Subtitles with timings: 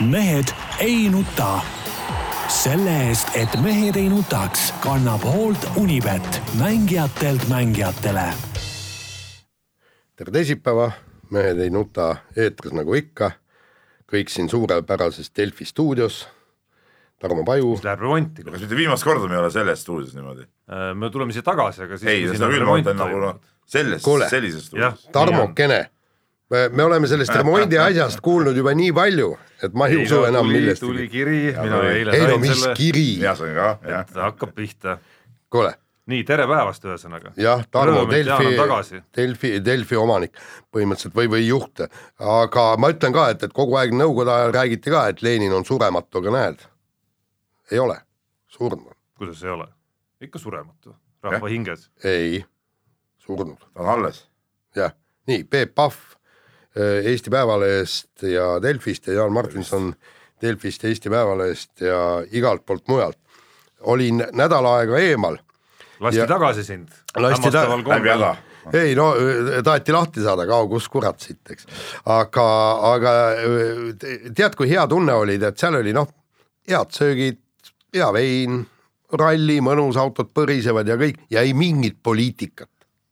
[0.00, 0.44] mehed
[0.78, 1.60] ei nuta.
[2.48, 8.28] selle eest, et mehed ei nutaks, kannab hoolt Unibet, mängijatelt mängijatele.
[10.16, 10.90] tere teisipäeva,
[11.30, 13.30] Mehed ei nuta eetris nagu ikka.
[14.12, 16.28] kõik siin suurepärases Delfi stuudios.
[17.18, 18.44] Tarmo Paju, mis läheb remonti.
[18.44, 20.46] kas mitte viimast korda me ei ole selles stuudios niimoodi?
[20.94, 22.10] me tuleme siia tagasi, aga siis.
[22.10, 25.08] ei, seda küll, ma mõtlen nagu noh, selles sellises stuudios.
[25.12, 25.90] Tarmokene.
[26.50, 30.46] me me oleme sellest remondi asjast kuulnud juba nii palju, et ma ei usu enam
[30.46, 31.08] tuli millestki.
[31.08, 31.96] kiri, mina tuli.
[31.98, 34.14] eile ei no sain mis selle, kiri, mina sain ka, jah et.
[34.26, 34.98] hakkab pihta.
[35.50, 35.72] kuule
[36.10, 37.32] nii, tere päevast ühesõnaga.
[37.40, 40.36] jah, Tarmo Delfi Delfi, Delfi omanik
[40.74, 41.86] põhimõtteliselt või, või juht,
[42.18, 45.66] aga ma ütlen ka, et, et kogu aeg nõukogude ajal räägiti ka, et Lenin on
[45.68, 46.68] surematu, aga näed,
[47.72, 47.98] ei ole,
[48.58, 49.70] surnud, kuidas ei ole?
[50.22, 50.94] ikka surematu,
[51.24, 51.88] rahva hinges.
[52.04, 52.44] ei,
[53.24, 54.26] surnud, ta on alles.
[54.76, 54.94] jah,
[55.30, 56.16] nii Peep Pahv
[56.76, 59.94] Eesti Päevalehest ja Delfist ja Jaan Martinson
[60.42, 62.00] Delfist ja Eesti Päevalehest ja
[62.32, 63.18] igalt poolt mujalt.
[63.80, 65.36] olin nädal aega eemal
[66.00, 66.88] lasti Ja- tagasi sind.
[67.16, 68.36] Lasti ta- läbi häda.
[68.72, 71.66] ei no öö, taheti lahti saada, kao kus kurat siit, eks.
[72.04, 72.46] aga,
[72.94, 73.10] aga
[73.98, 76.08] te- tead, kui hea tunne oli, tead seal oli noh,
[76.68, 77.38] head söögid,
[77.94, 78.66] hea vein,
[79.12, 82.68] ralli, mõnus, autod põrisevad ja kõik ja ei mingit poliitikat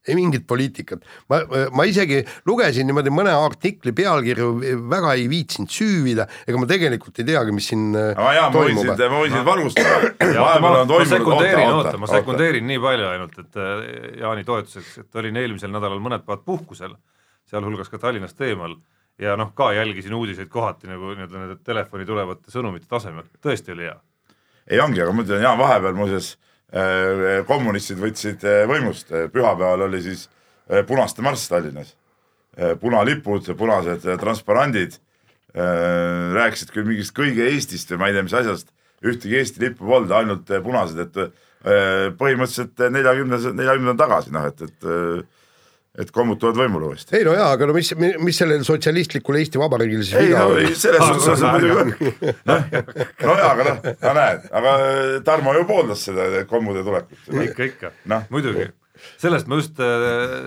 [0.07, 1.39] ei mingit poliitikat, ma,
[1.73, 4.49] ma isegi lugesin niimoodi mõne artikli pealkirju,
[4.91, 8.75] väga ei viitsinud süüvida, ega ma tegelikult ei teagi, mis siin aga jaa, ma võin
[8.77, 8.89] toimub.
[8.91, 9.95] sind, ma võin sind valgustada.
[10.21, 13.85] ma, vahepeal ma on toimunud, sekundeerin, oota, ma sekundeerin nii palju ainult, et äh,
[14.21, 16.97] Jaani toetuseks, et olin eelmisel nädalal mõned päevad puhkusel,
[17.49, 18.77] sealhulgas ka Tallinnast eemal
[19.21, 23.87] ja noh, ka jälgisin uudiseid kohati nagu nii-öelda nende telefoni tulevate sõnumite tasemel, tõesti oli
[23.87, 23.95] hea.
[24.69, 26.35] ei ongi, aga ma ütlen, jaa, vahepeal muuseas
[27.47, 30.27] kommunistid võtsid äh, võimust, pühapäeval oli siis
[30.69, 31.95] äh, punaste marss Tallinnas.
[32.79, 34.93] punalipud, punased äh, transparandid,
[36.35, 38.71] rääkisid küll mingist kõige Eestist või ma ei tea, mis asjast,
[39.05, 44.63] ühtegi Eesti lippu polnud, ainult äh, punased, et äh, põhimõtteliselt neljakümnesed, neljakümnendad tagasi, noh et,
[44.65, 45.34] et äh,
[46.01, 47.15] et kommutavad võimule uuesti.
[47.17, 50.53] ei no jaa, aga no mis, mis sellel sotsialistlikul Eesti Vabariigil siis ei viga no
[50.53, 50.75] oli ei,?
[50.79, 52.11] selles suhtes on muidugi,
[52.51, 52.67] noh,
[53.23, 54.75] no jaa, aga noh, no näed, aga
[55.27, 57.31] Tarmo ju pooldas seda kommude tulekut.
[57.45, 58.69] ikka, ikka Noh., muidugi.
[59.21, 59.81] sellest ma just,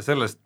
[0.06, 0.42] sellest,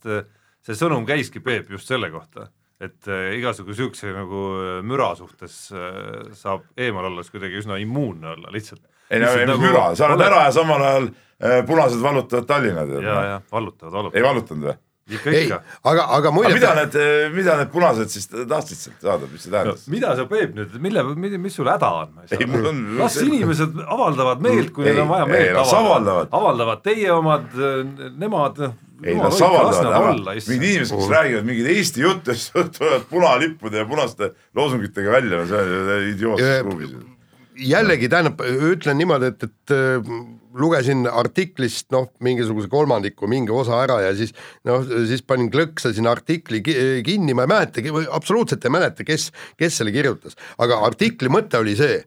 [0.66, 2.48] see sõnum käiski, Peep, just selle kohta,
[2.82, 8.34] et äh, igasugu siukse nagu äh, müra suhtes äh, saab eemal olles kuidagi üsna immuunne
[8.36, 8.82] olla lihtsalt.
[9.10, 12.86] ei no ei, mis müra, sa oled ära ja samal ajal äh, punased vallutavad Tallinna
[12.88, 13.06] tead.
[13.06, 14.80] ja, ja vallutavad, ei vallutavad, vallutanud või?
[15.10, 16.96] ikka, ei ikka., aga, aga aga muide mida need,
[17.34, 19.86] mida need punased siis tahtsid sealt saada, mis see no, tähendas?
[19.90, 21.02] mida sa, Peep nüüd, mille,
[21.42, 22.12] mis sul häda on?
[22.28, 22.82] ei, mul on.
[23.00, 26.30] las inimesed avaldavad meelt, kui Ei, neil on vaja meelt las avaldavad.
[26.38, 27.48] avaldavad teie omad,
[28.22, 28.60] nemad.
[29.02, 33.88] ei las avaldavad, aga mingid inimesed, kes räägivad mingeid Eesti jutte, siis tulevad punalippude ja
[33.90, 36.92] punaste loosungitega välja, no see on idiootsus kuhugi.
[37.72, 40.14] jällegi tähendab, ütlen niimoodi, et, et äh,
[40.58, 44.34] lugesin artiklist noh, mingisuguse kolmandiku mingi osa ära ja siis
[44.68, 49.30] noh, siis panin klõksa sinna artikli ki- kinni, ma ei mäletagi, absoluutselt ei mäleta, kes,
[49.60, 52.00] kes selle kirjutas, aga artikli mõte oli see,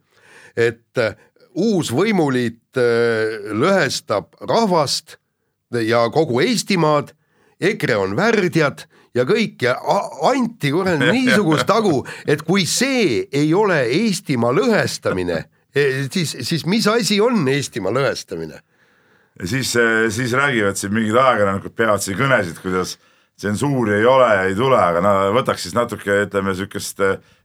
[0.55, 1.15] et äh,
[1.55, 5.17] uus võimuliit äh, lõhestab rahvast
[5.85, 7.13] ja kogu Eestimaad,
[7.59, 8.85] EKRE on värdjad
[9.15, 9.73] ja kõik ja
[10.27, 15.45] anti kuradi niisugust tagu, et kui see ei ole Eestimaa lõhestamine,
[15.75, 18.61] siis, siis mis asi on Eestimaa lõhestamine?
[19.39, 19.73] ja siis,
[20.15, 22.95] siis räägivad siin mingid ajakirjanikud peavad siin kõnesid, kuidas
[23.35, 27.01] tsensuuri ei ole ja ei tule, aga no võtaks siis natuke, ütleme siukest,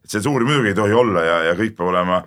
[0.07, 2.21] tsensuuri muidugi ei tohi olla ja, ja kõik peab olema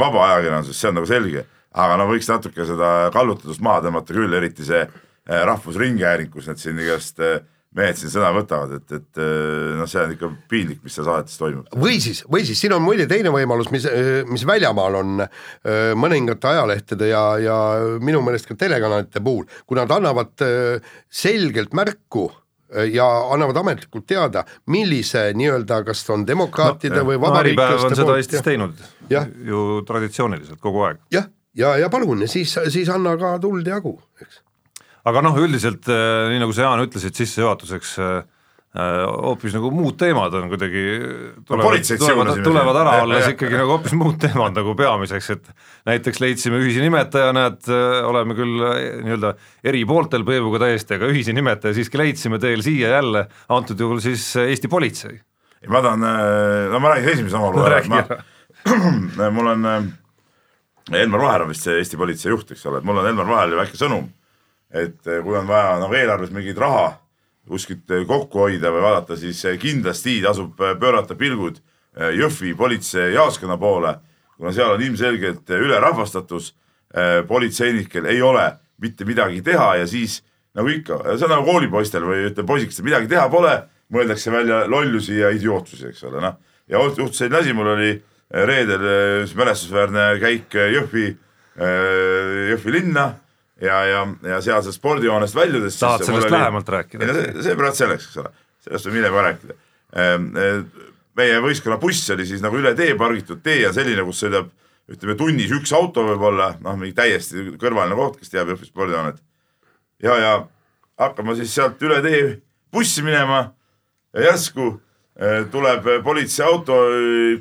[0.00, 1.44] vaba ajakirjandus, see on nagu selge.
[1.76, 4.86] aga no võiks natuke seda kallutatust maha tõmmata küll, eriti see
[5.26, 7.40] Rahvusringhääling, kus need siin igast eh,
[7.76, 11.36] mehed siin sõna võtavad, et, et eh, noh, see on ikka piinlik, mis seal saadetes
[11.40, 11.68] toimub.
[11.82, 13.86] või siis, või siis siin on muide teine võimalus, mis,
[14.30, 17.58] mis väljamaal on öö, mõningate ajalehtede ja, ja
[18.00, 20.44] minu meelest ka telekanalite puhul, kui nad annavad
[21.12, 22.30] selgelt märku
[22.92, 28.22] ja annavad ametlikult teada, millise nii-öelda, kas on demokraatide no, või no vabariiklaste seda poolt
[28.22, 29.28] Eestis ja- teinud Jah.
[29.46, 30.98] ju traditsiooniliselt kogu aeg.
[31.14, 34.42] jah, ja, ja palun, siis, siis anna ka tuld jagu, eks.
[35.06, 38.14] Aga noh, üldiselt äh, nii nagu sa Jaan ütlesid sissejuhatuseks äh,
[38.76, 40.84] äh, hoopis nagu muud teemad on kuidagi
[41.46, 42.82] tulevad, politseid tulevad, tulevad siin.
[42.82, 43.30] ära jah.
[43.34, 45.50] ikkagi nagu hoopis muud teemad nagu peamiseks, et
[45.90, 47.70] näiteks leidsime ühise nimetaja, näed,
[48.08, 49.36] oleme küll äh, nii-öelda
[49.66, 54.32] eri pooltel Peebuga täiesti, aga ühise nimetaja siiski leidsime teel siia jälle, antud juhul siis
[54.40, 55.20] äh, Eesti politsei.
[55.62, 56.02] ei ma tahan,
[56.72, 58.02] no ma räägin esimese oma loo ära, ma,
[59.36, 59.86] mul on äh,
[60.92, 63.58] Elmar Vaher on vist see Eesti politsei juht, eks ole, et mul on Elmar Vaherile
[63.58, 64.06] väike sõnum.
[64.70, 66.96] Et äh, kui on vaja nagu eelarves mingit raha
[67.46, 71.62] kuskilt äh, kokku hoida või vaadata, siis äh, kindlasti tasub pöörata pilgud
[71.96, 73.94] Jõhvi politseijaoskonna poole,
[74.36, 76.50] kuna seal on ilmselgelt ülerahvastatus,
[77.24, 78.42] politseinikel ei ole
[78.84, 80.18] mitte midagi teha ja siis
[80.52, 83.54] nagu ikka, see on nagu koolipoistel või ütleme poisikestel, midagi teha pole,
[83.96, 86.36] mõeldakse välja lollusi ja idiootsusi, eks ole, noh.
[86.68, 87.94] ja juhtus selline asi, mul oli
[88.52, 88.84] reedel
[89.22, 91.06] üks mälestusväärne käik Jõhvi,
[91.56, 93.14] Jõhvi linna
[93.60, 95.78] ja, ja, ja sealsest spordihoonest väljudes.
[95.80, 96.34] tahad sellest oli...
[96.38, 97.08] lähemalt rääkida?
[97.12, 98.32] see, seepärast selleks, eks ole,
[98.66, 99.58] sellest võib hiljem ka rääkida.
[100.02, 104.24] Ehm, eh, meie võistkonna buss oli siis nagu üle tee pargitud, tee on selline, kus
[104.24, 104.50] sõidab
[104.92, 109.22] ütleme tunnis üks auto võib-olla, noh, mingi täiesti kõrvaline koht, kes teab Jõhvi spordihoonet.
[110.04, 110.34] ja, ja
[111.00, 112.20] hakkame siis sealt üle tee
[112.72, 113.46] bussi minema
[114.14, 114.68] ja järsku
[115.16, 116.78] eh, tuleb politseiauto,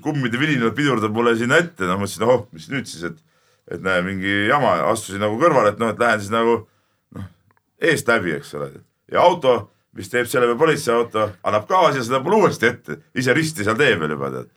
[0.02, 3.25] kummide vilinal pidurdab mulle sinna ette, no mõtlesin, oh, mis nüüd siis, et
[3.72, 6.58] et näe, mingi jama, astusin nagu kõrvale, et noh, et lähen siis nagu
[7.18, 7.30] noh,
[7.82, 8.72] eest läbi, eks ole.
[9.12, 9.56] ja auto,
[9.96, 13.78] mis teeb selle peale politseiauto, annab gaasi ja sõidab mulle uuesti ette, ise risti seal
[13.80, 14.50] tee peal juba tead.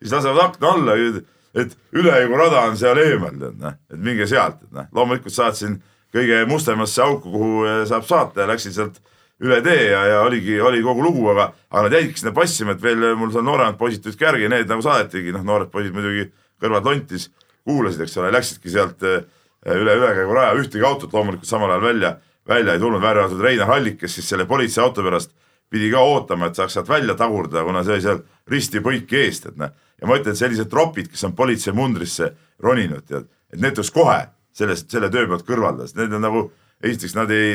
[0.00, 0.96] siis lasevad akna alla,
[1.60, 5.80] et ülejõurada on seal eemal, tead noh, et minge sealt, et noh, loomulikult saatsin
[6.14, 9.00] kõige mustemasse auku, kuhu eh, saab saata ja läksin sealt
[9.40, 12.82] üle tee ja, ja oligi, oli kogu lugu, aga, aga nad jäidki sinna passima, et
[12.82, 16.26] veel mul seal nooremad poisid tulid järgi, need nagu saadetigi, noh, noored poisid muidugi
[16.60, 17.30] kõrvad lontis
[17.64, 19.22] kuulasid, eks ole, läksidki sealt eh,
[19.68, 22.14] üle ülekäiguraja, ühtegi autot loomulikult samal ajal välja,
[22.48, 25.34] välja ei tulnud, välja arvatud Reinar Hallik, kes siis selle politseiauto pärast
[25.70, 29.50] pidi ka ootama, et saaks sealt välja tagurdada, kuna see oli seal risti põiki eest,
[29.52, 29.70] et noh.
[30.00, 32.32] ja ma ütlen, et sellised tropid, kes on politseimundrisse
[32.64, 34.18] roninud, tead, et need tuleks kohe
[34.56, 36.48] sellest, selle töö pealt kõrvaldada, sest need on nagu,
[36.82, 37.52] esiteks nad ei,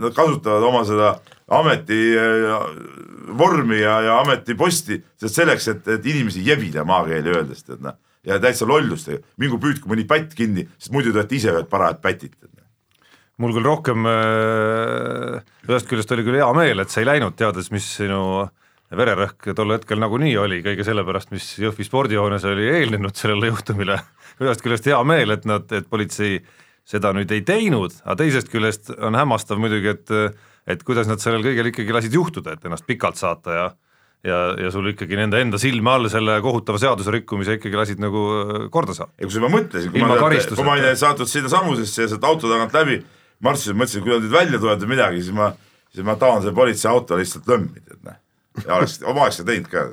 [0.00, 1.12] nad kasutavad oma seda
[1.52, 2.48] ameti eh,
[3.36, 8.66] vormi ja, ja ametiposti selleks, et, et inimesi jebida maakeeli öeldes, tead noh ja täitsa
[8.68, 12.36] lollustega, mingu püüdku mõni pätt kinni, sest muidu te olete ise ühed parajad pätid.
[13.38, 17.70] mul küll rohkem äh, ühest küljest oli küll hea meel, et sa ei läinud, teades,
[17.70, 18.48] mis sinu
[18.96, 23.98] vererõhk tol hetkel nagunii oli, kõige sellepärast, mis Jõhvi spordihoones oli eelnenud sellele juhtumile.
[24.40, 26.40] ühest küljest hea meel, et nad, et politsei
[26.86, 30.36] seda nüüd ei teinud, aga teisest küljest on hämmastav muidugi, et
[30.66, 33.66] et kuidas nad sellel kõigel ikkagi lasid juhtuda, et ennast pikalt saata ja
[34.26, 38.24] ja, ja sul ikkagi nende enda silme all selle kohutava seaduse rikkumise ikkagi lasid nagu
[38.42, 39.14] äh, korda saada.
[39.20, 42.50] ja kusjuures ma mõtlesin, kui ma, kui ma olin saatud sinna sammusesse ja sealt auto
[42.50, 43.00] tagant läbi
[43.44, 45.50] marssisin, mõtlesin, kui nad nüüd välja tulevad või midagi, siis ma,
[45.92, 48.20] siis ma tahan selle politseiauto lihtsalt lõmmi, tead näe.
[48.62, 49.88] ja oleks, oma asja teinud ka.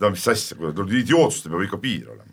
[0.00, 2.26] no mis asja, kuule, tuleb idiootsustel peab ikka piir olema.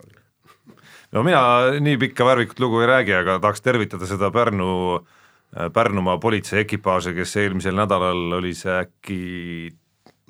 [1.15, 1.41] no mina
[1.83, 4.69] nii pikka värvikut lugu ei räägi, aga tahaks tervitada seda Pärnu
[4.99, 9.21] äh, Pärnumaa politsei ekipaaži, kes eelmisel nädalal oli see äkki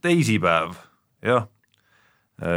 [0.01, 0.75] teisipäev,
[1.25, 1.47] jah,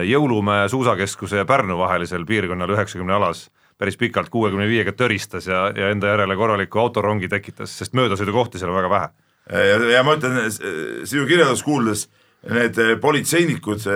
[0.05, 3.47] Jõulumäe suusakeskuse ja Pärnu vahelisel piirkonnal üheksakümne alas
[3.81, 8.75] päris pikalt kuuekümne viiega töristas ja, ja enda järele korraliku autorongi tekitas, sest möödasõidukohti seal
[8.75, 9.09] on väga vähe.
[9.57, 10.37] ja, ja ma ütlen,
[11.09, 12.03] sinu kirjeldust kuuldes,
[12.45, 13.87] need politseinikud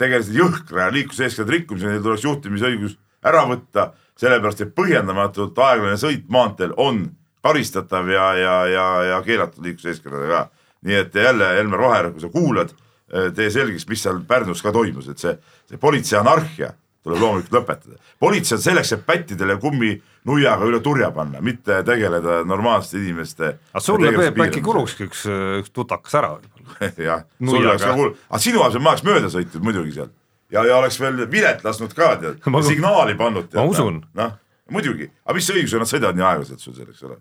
[0.00, 2.96] tegelesid jõhkra liikluseeskirjade rikkumisega, neil tuleks juhtimisõigus
[3.26, 3.90] ära võtta,
[4.20, 7.04] sellepärast et põhjendamatult aeglane sõit maanteel on
[7.44, 10.46] karistatav ja, ja, ja, ja keelatud liikluseeskirjadega
[10.86, 12.74] nii et jälle Elmer Vaher, kui sa kuulad,
[13.12, 15.34] eh, tee selgeks, mis seal Pärnus ka toimus, et see,
[15.68, 16.72] see politsei anarhia
[17.04, 17.98] tuleb loomulikult lõpetada.
[18.20, 23.54] politsei on selleks, et pättidele kumminuiaga üle turja panna, mitte tegeleda normaalsete inimeste.
[23.72, 25.24] aga sulle Peep äkki kulukski üks,
[25.62, 29.32] üks tutakas ära võib-olla jah, sul oleks ka kulu, aga sinu asemel ma oleks mööda
[29.32, 30.12] sõitnud muidugi seal
[30.52, 33.48] ja, ja oleks veel vilet lasknud ka tead, signaali pannud.
[33.56, 34.02] ma usun.
[34.20, 34.36] noh,
[34.70, 37.20] muidugi, aga mis õigusega nad sõidavad nii aeglaselt sul selleks, ole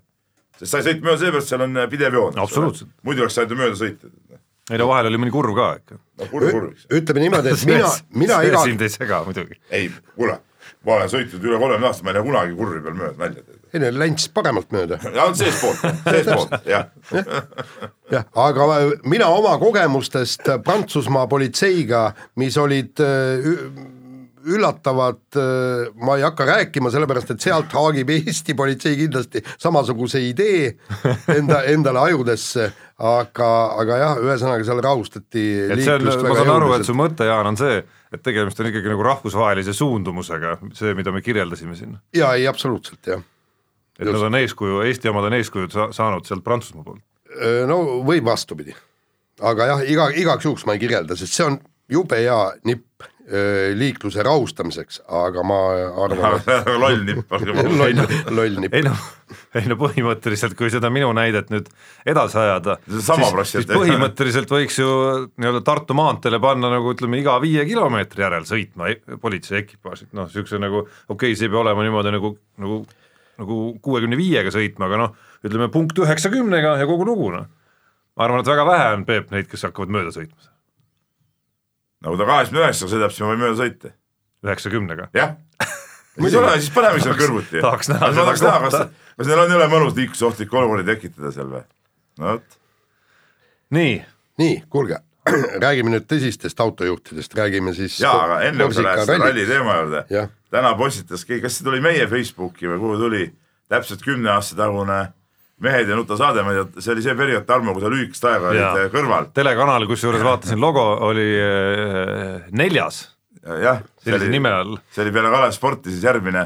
[0.59, 2.41] sest sa ei sõitnud mööda seepärast, seal on äh, pidev joon.
[2.43, 2.91] absoluutselt.
[3.07, 4.11] muidu oleks saanud ju mööda sõita.
[4.69, 5.99] ei no vahel oli mõni kurv ka ikka.
[6.19, 6.89] no kurv kurviks.
[6.99, 7.93] ütleme niimoodi, et mina,
[8.25, 8.63] mina iga.
[8.67, 9.59] sind ei sega muidugi.
[9.71, 10.39] ei, kuule,
[10.85, 13.61] ma olen sõitnud üle kolmekümne aasta, ma ei lähe kunagi kurvi peal mööda nalja teed.
[13.73, 14.99] ei no länts paremalt mööda.
[15.27, 16.89] on seestpoolt, seestpoolt, jah.
[18.11, 18.67] jah, aga
[19.07, 22.09] mina oma kogemustest Prantsusmaa politseiga,
[22.41, 23.47] mis olid äh,
[24.45, 30.75] üllatavad, äh, ma ei hakka rääkima, sellepärast et sealt haagib Eesti politsei kindlasti samasuguse idee
[31.37, 32.69] enda, endale ajudesse,
[33.09, 33.49] aga,
[33.81, 37.51] aga jah, ühesõnaga seal rahustati et see on, ma saan aru, et su mõte, Jaan,
[37.51, 37.81] on see,
[38.13, 41.97] et tegemist on ikkagi nagu rahvusvahelise suundumusega, see, mida me kirjeldasime siin.
[42.15, 43.23] jaa, ei absoluutselt, jah.
[43.99, 44.15] et Just.
[44.15, 47.03] nad on eeskuju, Eesti omad on eeskujud sa saanud sealt Prantsusmaa poolt?
[47.69, 48.73] No võib vastupidi.
[49.45, 53.05] aga jah, iga, igaks juhuks ma ei kirjelda, sest see on jube hea nipp
[53.77, 55.57] liikluse rahustamiseks, aga ma
[56.05, 56.39] arvan
[56.83, 57.99] loll nipp loll,
[58.33, 58.73] loll nipp.
[58.73, 59.03] ei noh,
[59.59, 61.69] ei no põhimõtteliselt, kui seda minu näidet nüüd
[62.09, 63.11] edasi ajada, siis,
[63.51, 64.89] siis põhimõtteliselt võiks ju
[65.35, 70.29] nii-öelda Tartu maanteele panna nagu ütleme, iga viie kilomeetri järel sõitma e-, politsei ekipaažid, noh,
[70.29, 72.81] niisuguse nagu okei okay,, see ei pea olema niimoodi nagu, nagu
[73.39, 77.47] nagu kuuekümne viiega sõitma, aga noh, ütleme punkt üheksakümnega ja kogu lugu, noh.
[78.17, 80.48] ma arvan, et väga vähe on, Peep, neid, kes hakkavad mööda sõitma
[82.05, 83.91] nagu ta kaheksakümne üheksaga sõidab, siis me võime mööda sõita,
[84.47, 85.09] üheksakümnega.
[85.17, 85.35] jah.
[86.21, 87.59] siis ole, siis paneme sinna kõrvuti.
[87.65, 91.33] tahaks näha seda tahaks näha, kas kohta., kas neil on jõle mõnus liiklusohtlikku olukorda tekitada
[91.35, 91.61] seal või?
[92.19, 92.57] no vot,
[93.75, 93.93] nii,
[94.41, 95.01] nii, kuulge,
[95.65, 99.79] räägime nüüd tõsistest autojuhtidest, räägime siis jaa, aga enne kui sa lähed selle ralli- teema
[99.83, 103.25] juurde täna postitas keegi, kas see tuli meie Facebooki või kuhu tuli,
[103.69, 104.99] täpselt kümne aasta tagune
[105.59, 108.25] Mehed ja nuta saade, ma ei tea, see oli see periood, Tarmo, kui sa lühikest
[108.29, 108.69] aega Jaa.
[108.71, 113.01] olid eh, kõrval, telekanal, kusjuures vaatasin logo oli äh, neljas
[113.43, 113.81] jah.
[114.03, 114.77] sellise nime all.
[114.95, 116.45] see oli peale Kalev Sporti siis järgmine,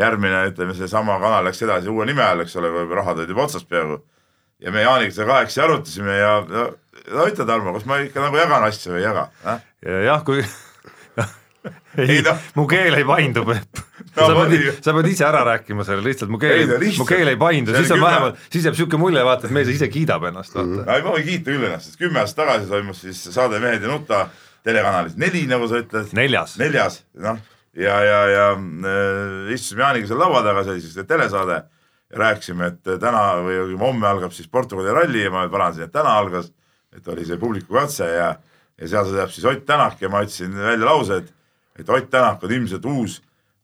[0.00, 3.68] järgmine, ütleme, seesama kanal läks edasi uue nime all, eks ole, rahad olid juba otsas
[3.68, 4.00] peaaegu.
[4.64, 6.66] ja me Jaaniga seda kahekesi arutasime ja no,
[7.12, 9.64] no ütle, Tarmo, kas ma ikka nagu jagan asju või ei jaga äh??
[10.08, 10.40] jah, kui
[12.00, 13.84] ei Ei noh., mu keel ei paindu, Peep.
[14.14, 17.38] Sa pead sa pead ise ära rääkima selle lihtsalt, mu Ei keel mu keel ei
[17.40, 20.84] paindu, siis on vähemalt, siis jääb siuke mulje, vaata, et mees ise kiidab ennast, vaata.
[20.94, 23.90] ei, ma võin kiita küll ennast, sest kümme aastat tagasi toimus siis saade Mehed ja
[23.90, 24.20] nuta
[24.64, 26.14] telekanalis, neli, nagu sa ütled.
[26.16, 26.54] neljas.
[26.62, 27.42] neljas, noh.
[27.74, 31.64] Ja, ja, ja äh, istusime Jaaniga seal laua taga, see oli siis telesaade.
[32.14, 36.52] Rääkisime, et täna või homme algab siis Portugali ralli ja ma parandasin, et täna algas,
[36.94, 38.28] et oli see publiku katse ja,
[38.78, 41.32] ja seal sõidab siis Ott Tänak ja ma ütlesin välja lause, et,
[41.80, 43.16] et Ott Tänak on ilmselt uus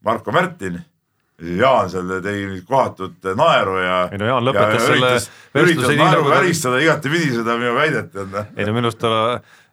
[0.04, 0.80] Marko Märtin.
[1.40, 4.00] Jaan seal tegi nüüd kohatut naeru ja.
[4.12, 7.54] Ei no Jaan lõpetas selle üritas, vestluse üritas nii, naeru nagu ta- väristada igatepidi seda
[7.60, 9.14] minu väidet, et noh ei no minu arust ta,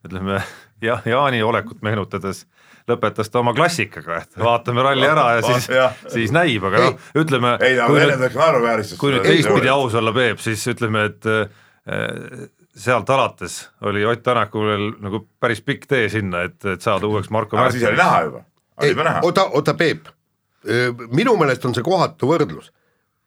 [0.08, 0.38] ütleme
[0.86, 2.46] jah, Jaani olekut meenutades
[2.88, 5.68] lõpetas ta oma klassikaga, et vaatame ralli ära ja siis
[6.16, 7.58] siis näib, aga noh, ütleme.
[7.60, 7.88] ei, ta
[8.30, 9.00] ikka naeruvääristas.
[9.02, 14.70] kui nüüd teistpidi aus olla, Peep, siis ütleme, et äh, sealt alates oli Ott Tänakul
[14.72, 18.22] veel nagu päris pikk tee sinna, et, et saada uueks Marko aga siis oli näha
[18.30, 18.44] juba,
[18.82, 19.26] oli juba näha.
[19.28, 20.08] oota, oota, Peep,
[21.14, 22.72] minu meelest on see kohatu võrdlus.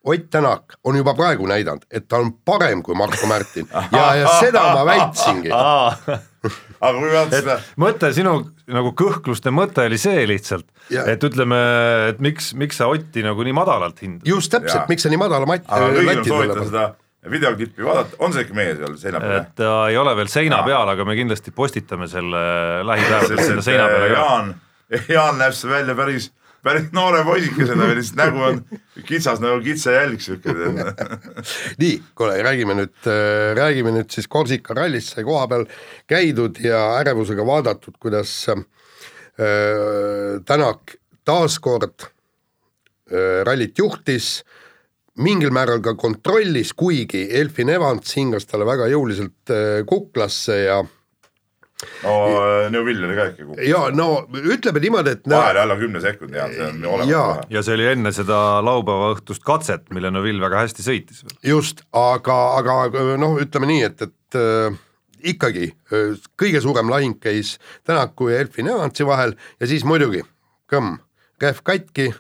[0.09, 4.31] Ott Tänak on juba praegu näidanud, et ta on parem kui Marko Märtin ja, ja
[4.41, 5.53] seda ma väitsingi.
[6.81, 8.33] aga kui vaadata et seda, mõte, sinu
[8.73, 10.65] nagu kõhkluste mõte oli see lihtsalt,
[11.05, 11.59] et ütleme,
[12.15, 14.25] et miks, miks sa Otti nagu nii madalalt hindad.
[14.29, 16.87] just täpselt miks sa nii madala mat-, aga kõigil soovitan seda
[17.31, 19.37] videoklippi vaadata, on see ikka meie seal seina peal?
[19.43, 22.43] et ta ei ole veel seina peal, aga me kindlasti postitame selle
[22.89, 24.23] lähipäevadel sinna seina peale äh, ka.
[24.25, 24.55] Jaan,
[25.17, 26.31] Jaan näeb see välja päris,
[26.65, 28.61] päris noore poisikesena, lihtsalt nägu on
[29.09, 30.55] kitsas nagu kitsajälg siuke.
[31.83, 33.11] nii, kuule, räägime nüüd,
[33.59, 35.67] räägime nüüd siis Korsika rallist sai koha peal
[36.11, 38.65] käidud ja ärevusega vaadatud, kuidas äh,
[40.45, 44.41] Tänak taaskord äh, rallit juhtis,
[45.21, 50.81] mingil määral ka kontrollis, kuigi Elfin Evans hingas talle väga jõuliselt äh, kuklasse ja
[52.05, 52.15] no
[52.73, 53.63] Neuvill oli ka ikka kukk.
[53.67, 54.09] ja no
[54.41, 57.25] ütleme niimoodi, et no, vahele alla kümne sekundi Jaan, see on olemas Jaa.
[57.33, 57.47] kohe.
[57.57, 62.39] ja see oli enne seda laupäeva õhtust katset, mille Neville väga hästi sõitis just, aga,
[62.61, 62.79] aga
[63.21, 64.79] noh, ütleme nii, et, et äh,
[65.35, 67.57] ikkagi äh, kõige suurem lahing käis
[67.89, 70.25] Tänaku ja Elfin Evansi vahel ja siis muidugi
[70.71, 70.99] kõmm,
[71.43, 72.11] rehv katki,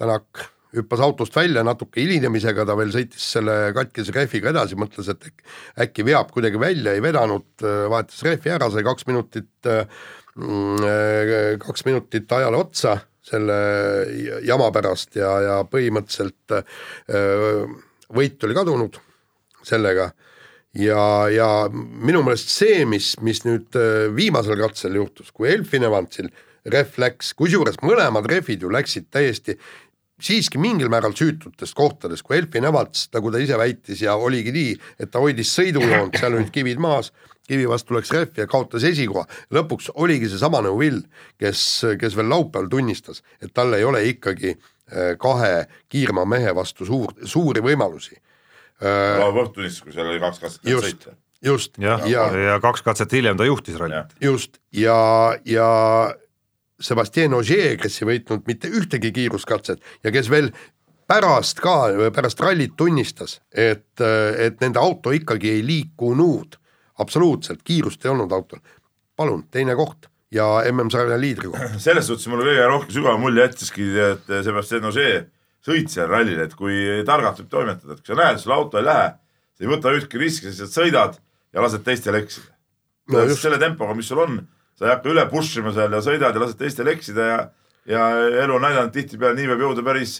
[0.00, 5.30] Tänak hüppas autost välja natuke hilinemisega, ta veel sõitis selle katkise rehviga edasi, mõtles, et
[5.30, 5.44] äk-
[5.86, 9.50] äkki veab kuidagi välja, ei vedanud, vahetas rehvi ära, sai kaks minutit,
[11.66, 12.96] kaks minutit ajale otsa
[13.30, 13.56] selle
[14.46, 16.54] jama pärast ja, ja põhimõtteliselt
[18.10, 18.98] võit oli kadunud
[19.66, 20.10] sellega.
[20.78, 23.74] Ja, ja minu meelest see, mis, mis nüüd
[24.14, 26.30] viimasel katsel juhtus, kui Elfin Evansil
[26.70, 29.56] rehv läks, kusjuures mõlemad rehvid ju läksid täiesti
[30.20, 34.74] siiski mingil määral süütutes kohtades, kui Elfin Evans, nagu ta ise väitis ja oligi nii,
[35.00, 37.12] et ta hoidis sõidujoont, seal olid kivid maas,
[37.50, 39.26] kivi vastu läks rehv ja kaotas esikoha.
[39.54, 41.02] lõpuks oligi seesama Neuvill,
[41.40, 41.64] kes,
[42.00, 47.16] kes veel laupäeval tunnistas, et tal ei ole ikkagi äh, kahe kiirema mehe vastu suur,
[47.24, 48.20] suuri võimalusi.
[48.80, 52.82] laupäeva õhtu tunnistas, kui seal oli kaks katset just sõita., just ja, ja, ja kaks
[52.84, 54.12] katset hiljem ta juhtis rallit.
[54.20, 55.70] just ja, ja
[56.80, 60.50] Sebastian Ogier, kes ei võitnud mitte ühtegi kiiruskatset ja kes veel
[61.10, 61.74] pärast ka,
[62.14, 66.54] pärast rallit tunnistas, et, et nende auto ikkagi ei liikunud,
[67.02, 68.60] absoluutselt, kiirust ei olnud autol.
[69.16, 71.74] palun, teine koht ja MM-sarja liidri koht.
[71.86, 75.26] selles suhtes mulle kõige rohkem sügav mulje jättiski, et Sebastian Ogier
[75.66, 78.86] sõit seal rallil, et kui targalt võib toimetada, et kui sa näed, sul auto ei
[78.86, 79.10] lähe,
[79.58, 81.20] sa ei võta ühtki riski, sa lihtsalt sõidad
[81.52, 82.54] ja lased teistel eksida
[83.10, 84.38] No selle tempoga, mis sul on,
[84.80, 87.38] sa ei hakka üle push ima seal ja sõidad ja lased teistel eksida ja,
[87.92, 88.08] ja
[88.46, 90.14] elu on näidanud tihtipeale nii võib jõuda päris,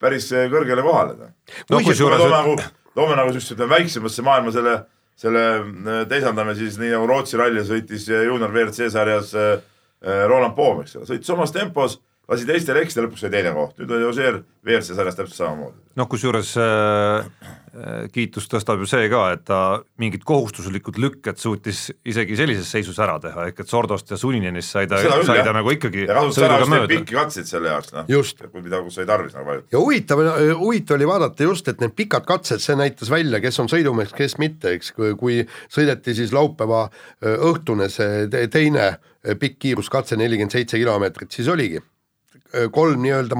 [0.00, 1.16] päris kõrgele kohale.
[1.20, 2.54] no kui me kusjuures toome nagu,
[2.96, 4.76] toome nagu siis ütleme väiksemasse maailma selle,
[5.20, 9.52] selle äh, teisaldame siis nii nagu Rootsi ralli sõitis junior WRC sarjas äh,
[10.00, 13.76] äh, Roland Poom, eks ole, sõitis omas tempos lasi teistel eksida, lõpuks sai teine koht,
[13.78, 15.78] nüüd oli Ossier WRC sarjas täpselt samamoodi.
[15.96, 19.60] noh, kusjuures äh, äh, kiitust tõstab ju see ka, et ta
[20.02, 24.90] mingid kohustuslikud lükked suutis isegi sellises seisus ära teha, ehk et Sordost ja Suninenist sai
[24.90, 28.10] ta, sai ta nagu ikkagi ja kasutas ära just neid pikki katseid selle jaoks, noh,
[28.50, 29.66] kui mida, kus sai tarvis nagu palju.
[29.76, 30.26] ja huvitav,
[30.58, 34.40] huvitav oli vaadata just, et need pikad katsed, see näitas välja, kes on sõidumees, kes
[34.42, 36.88] mitte, eks, kui sõideti siis laupäeva
[37.22, 38.96] õhtune see teine
[39.38, 41.78] pikk kiiruskatse, nelikümmend seitse kilomeetrit, siis oligi
[42.72, 43.36] kolm nii-öelda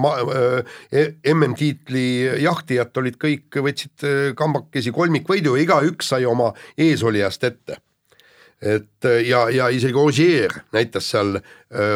[1.33, 2.07] MM-tiitli
[2.43, 4.07] jahtijat olid kõik, võtsid
[4.37, 7.79] kambakesi kolmikvõidu ja igaüks sai oma eesolijast ette.
[8.61, 11.39] et ja, ja isegi Ogier näitas seal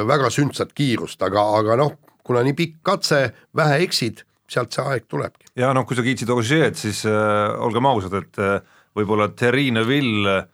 [0.07, 1.95] väga sündsat kiirust, aga, aga noh,
[2.31, 3.21] kuna nii pikk katse,
[3.57, 5.51] vähe eksid, sealt see aeg tulebki.
[5.59, 8.59] ja noh, kui sa kiitsid Ogier'd, siis äh, olgem ausad, et äh,
[8.99, 10.45] võib-olla Terrine Vill äh,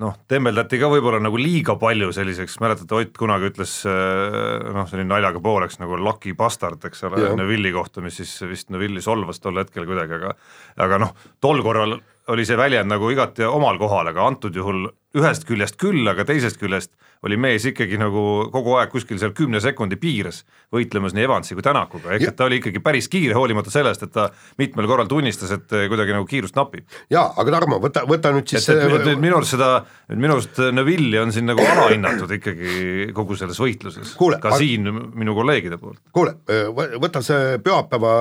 [0.00, 5.42] noh, tembeldati ka võib-olla nagu liiga palju selliseks, mäletate, Ott kunagi ütles noh, selline naljaga
[5.44, 9.88] pooleks nagu lucky bastard, eks ole, Neville'i kohta, mis siis vist Neville'i solvas tol hetkel
[9.88, 10.34] kuidagi, aga
[10.80, 15.46] aga noh, tol korral oli see väljend nagu igati omal kohal, aga antud juhul ühest
[15.48, 16.92] küljest küll, aga teisest küljest
[17.26, 18.20] oli mees ikkagi nagu
[18.52, 22.46] kogu aeg kuskil seal kümne sekundi piires võitlemas nii Evansi kui Tänakuga, ehk et ta
[22.46, 24.28] oli ikkagi päris kiire, hoolimata sellest, et ta
[24.60, 26.86] mitmel korral tunnistas, et kuidagi nagu kiirust napib.
[27.12, 29.72] jaa, aga Tarmo, võta, võta nüüd siis et, et, et, et minu arust seda,
[30.14, 34.56] minu arust Neville'i on siin nagu alahinnatud ikkagi kogu selles võitluses, ka aga...
[34.62, 36.00] siin minu kolleegide poolt.
[36.14, 36.38] kuule,
[37.02, 38.16] võta see pühapäeva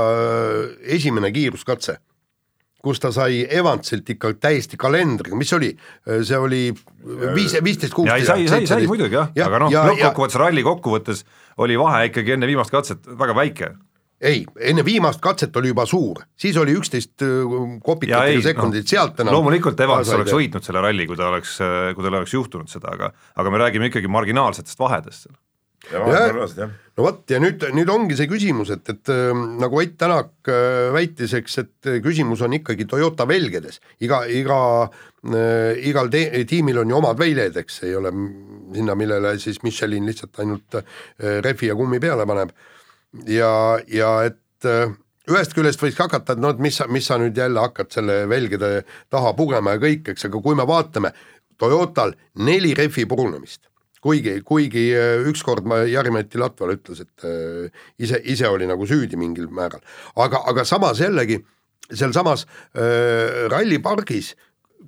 [0.98, 2.00] esimene kiiruskatse
[2.84, 5.74] kus ta sai Evansilt ikka täiesti kalendriga, mis oli,
[6.06, 6.62] see oli
[7.36, 8.30] viis, viisteist, kuusteist.
[8.30, 11.26] sai, sai, sai muidugi jah ja,, aga noh, lõppkokkuvõttes ralli kokkuvõttes
[11.60, 13.74] oli vahe ikkagi enne viimast katset väga väike
[14.20, 17.24] ei, enne viimast katset oli juba suur, siis oli üksteist
[17.84, 19.38] kopikatega sekundit no, sealt enam.
[19.38, 21.60] loomulikult Evans oleks võitnud selle ralli, kui ta oleks,
[21.96, 25.40] kui tal oleks juhtunud seda, aga, aga me räägime ikkagi marginaalsetest vahedest seal
[26.98, 29.32] no vot, ja nüüd, nüüd ongi see küsimus, et, et äh,
[29.62, 35.80] nagu Ott Tänak äh, väitis, eks, et küsimus on ikkagi Toyota velgedes, iga, iga äh,,
[35.90, 38.12] igal te, tiimil on ju omad väljed, eks, ei ole
[38.76, 42.52] sinna, millele siis Michelin lihtsalt ainult äh, rehvi ja kummi peale paneb.
[43.28, 43.54] ja,
[43.88, 44.92] ja et äh,
[45.30, 48.22] ühest küljest võiks hakata, et noh, et mis sa, mis sa nüüd jälle hakkad selle
[48.30, 51.16] velgede taha pugema ja kõik, eks, aga kui me vaatame,
[51.60, 52.14] Toyotal
[52.48, 53.69] neli rehvi purunemist
[54.04, 59.20] kuigi, kuigi äh, ükskord ma Jari-Mati Latvale ütles, et äh, ise, ise oli nagu süüdi
[59.20, 59.82] mingil määral,
[60.20, 61.40] aga, aga samas jällegi
[61.90, 64.36] sealsamas äh, rallipargis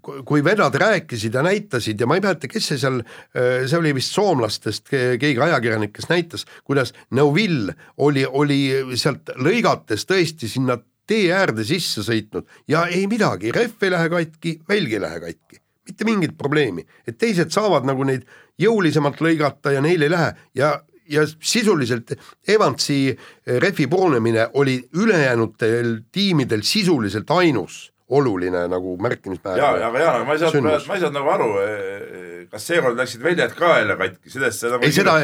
[0.01, 3.01] kui vennad rääkisid ja näitasid ja ma ei mäleta, kes see seal,
[3.35, 8.61] see oli vist soomlastest keegi ajakirjanik, kes näitas, kuidas Neuville oli, oli
[8.97, 10.79] sealt lõigates tõesti sinna
[11.11, 15.61] tee äärde sisse sõitnud ja ei midagi, rehv ei lähe katki, välg ei lähe katki,
[15.89, 18.25] mitte mingit probleemi, et teised saavad nagu neid
[18.61, 20.73] jõulisemalt lõigata ja neil ei lähe ja,
[21.09, 22.13] ja sisuliselt
[22.47, 29.61] Evansi eh, rehvi purunemine oli ülejäänutel tiimidel sisuliselt ainus oluline nagu märkimisväärne.
[29.61, 33.23] ja, aga Jaan, ma ei saanud, ma ei saanud nagu aru, eh, kas seekord läksid
[33.23, 35.17] väljad ka jälle katki, sellest seda ei, seda,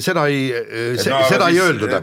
[0.00, 0.44] seda ei,
[0.96, 1.96] seda ei öeldud.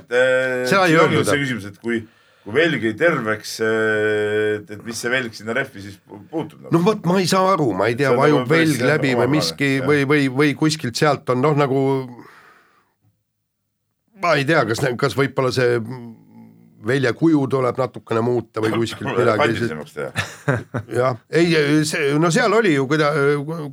[0.69, 1.25] seda ei öeldud.
[1.25, 2.03] see küsimus, et kui
[2.41, 6.73] kui velg jäi terveks, et, et mis see velg sinna rehvi siis puutub nagu.?
[6.73, 9.75] no vot, ma ei saa aru, ma ei tea, vajub nagu velg läbi või miski
[9.75, 9.86] jah.
[9.89, 11.84] või, või, või kuskilt sealt on noh, nagu
[14.21, 15.77] ma ei tea, kas, kas võib-olla see
[16.88, 19.67] väljakuju tuleb natukene muuta või kuskilt midagi.
[21.00, 21.52] jah, ei,
[21.88, 23.12] see, no seal oli ju, kui ta,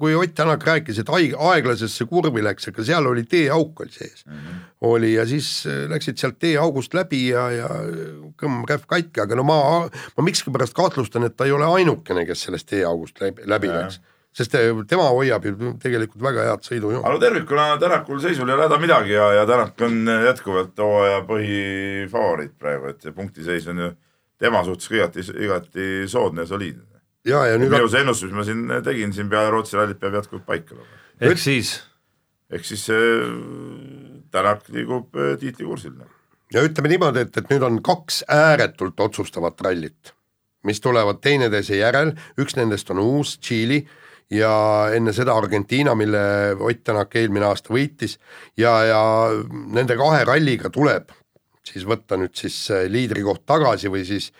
[0.01, 4.27] kui Ott Tänak rääkis, et haig-, aeglasesse kurvi läks, aga seal oli teeauk oli sees
[4.27, 4.35] mm.
[4.35, 4.61] -hmm.
[4.91, 7.69] oli ja siis äh, läksid sealt teeaugust läbi ja, ja
[8.39, 9.59] kõmm kähv katki, aga no ma,
[10.17, 14.01] ma miskipärast kahtlustan, et ta ei ole ainukene, kes sellest teeaugust läbi, läbi läks
[14.39, 17.05] sest äh, tema hoiab ju tegelikult väga head sõidujoont.
[17.05, 21.25] aga no tervikuna Tänakul seisul ei ole häda midagi ja, ja Tänak on jätkuvalt hooaja
[21.29, 23.91] põhifavoriit praegu, et see punktiseis on ju
[24.39, 27.03] tema suhtes igati, igati soodne ja soliidne.
[27.27, 30.21] ja, ja nüüd minu see ennustus, mis ma siin tegin siin peale Rootsi rallit peab
[30.21, 31.03] jätkuvalt paika olema.
[31.21, 31.75] ehk siis?
[32.51, 33.27] ehk siis äh,
[34.31, 35.99] Tänak liigub äh, tiitlikursil.
[36.55, 40.15] ja ütleme niimoodi, et, et nüüd on kaks ääretult otsustavat rallit,
[40.63, 43.83] mis tulevad teineteise järel, üks nendest on uus, Tšiili
[44.31, 44.53] ja
[44.95, 46.21] enne seda Argentiina, mille
[46.61, 48.19] Ott Tänak eelmine aasta võitis
[48.57, 49.01] ja, ja
[49.73, 51.15] nende kahe ralliga tuleb
[51.69, 54.31] siis võtta nüüd siis äh, liidrikoht tagasi või siis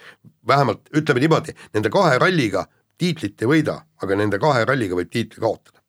[0.49, 2.67] vähemalt ütleme niimoodi, nende kahe ralliga
[2.99, 5.81] tiitlit ei võida, aga nende kahe ralliga võib tiitli kaotada.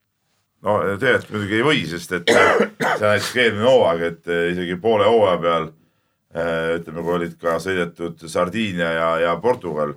[0.66, 4.80] no tegelikult muidugi ei või, sest et äh, see näiteks eelmine hooaeg, et äh, isegi
[4.82, 5.70] poole hooaja peal
[6.30, 9.96] ütleme, kui olid ka sõidetud Sardiinia ja, ja Portugal,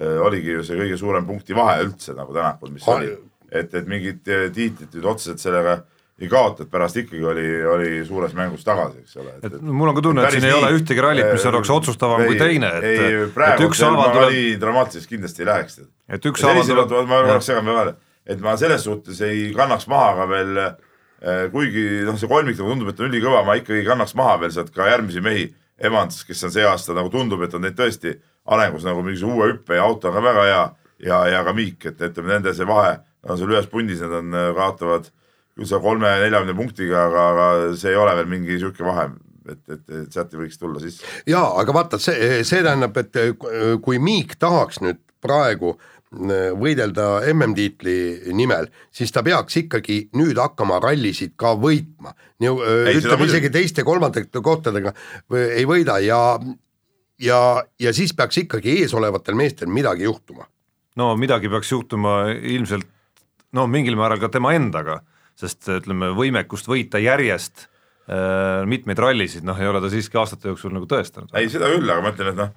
[0.00, 3.10] oligi ju see kõige suurem punkti vahe üldse nagu tänakul, mis oli
[3.54, 5.80] et, et mingit eh, tiitlit nüüd otseselt sellega
[6.22, 9.32] ei kaota, et pärast ikkagi oli, oli suures mängus tagasi, eks ole.
[9.42, 12.38] et mul on ka tunne, et siin ei ole ühtegi rallit, mis oleks otsustavam kui
[12.38, 15.80] teine, et ei, et praegu ma tuleb, nii dramaatiliseks kindlasti ei läheks.
[16.06, 17.96] et ükshaaval sellisel tuleb ma korraks segan vahele,
[18.30, 20.60] et ma selles suhtes ei kannaks maha ka veel,
[21.50, 24.70] kuigi noh, see kolmik nagu tundub, et on ülikõva, ma ikkagi kannaks maha veel sealt
[24.74, 25.50] ka järgmisi mehi.
[25.74, 28.12] Evans, kes on see aasta nagu tundub, et on neid tõesti
[28.54, 30.60] arengus nagu mingisuguse uue hüppe ja auto on ka väga hea
[31.08, 32.92] ja, ja ka Miik, et ütleme nende see vahe
[33.28, 35.10] on seal ühes pundis, nad on, kaotavad
[35.54, 39.08] küll seal kolme-neljakümne punktiga, aga, aga see ei ole veel mingi sihuke vahe,
[39.46, 41.06] et, et, et sealt ei võiks tulla sisse.
[41.30, 43.34] jaa, aga vaata, see, see tähendab, et äh,
[43.84, 50.80] kui Miik tahaks nüüd praegu äh, võidelda MM-tiitli nimel, siis ta peaks ikkagi nüüd hakkama
[50.82, 52.16] rallisid ka võitma.
[52.44, 54.92] Ütleme isegi teiste-kolmandate kohtadega
[55.54, 56.20] ei võida ja
[57.22, 57.38] ja,
[57.80, 60.48] ja siis peaks ikkagi eesolevatel meestel midagi juhtuma.
[60.98, 62.90] no midagi peaks juhtuma ilmselt
[63.54, 65.00] no mingil määral ka tema endaga,
[65.38, 70.74] sest ütleme, võimekust võita järjest äh, mitmeid rallisid, noh ei ole ta siiski aastate jooksul
[70.74, 71.32] nagu tõestanud.
[71.38, 72.54] ei, seda küll, aga ma ütlen, et noh,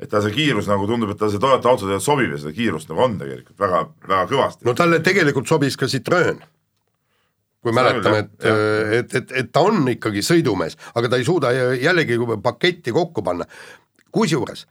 [0.00, 2.54] et ta see kiirus nagu tundub, et tal see Toyota auto tegelikult sobib ja seda
[2.56, 4.66] kiirust nagu on tegelikult väga, väga kõvasti.
[4.68, 6.42] no talle tegelikult sobis ka Citroen.
[7.60, 8.60] kui mäletame, et jah.,
[9.00, 13.44] et, et, et ta on ikkagi sõidumees, aga ta ei suuda jällegi paketti kokku panna.
[14.10, 14.66] kusjuures,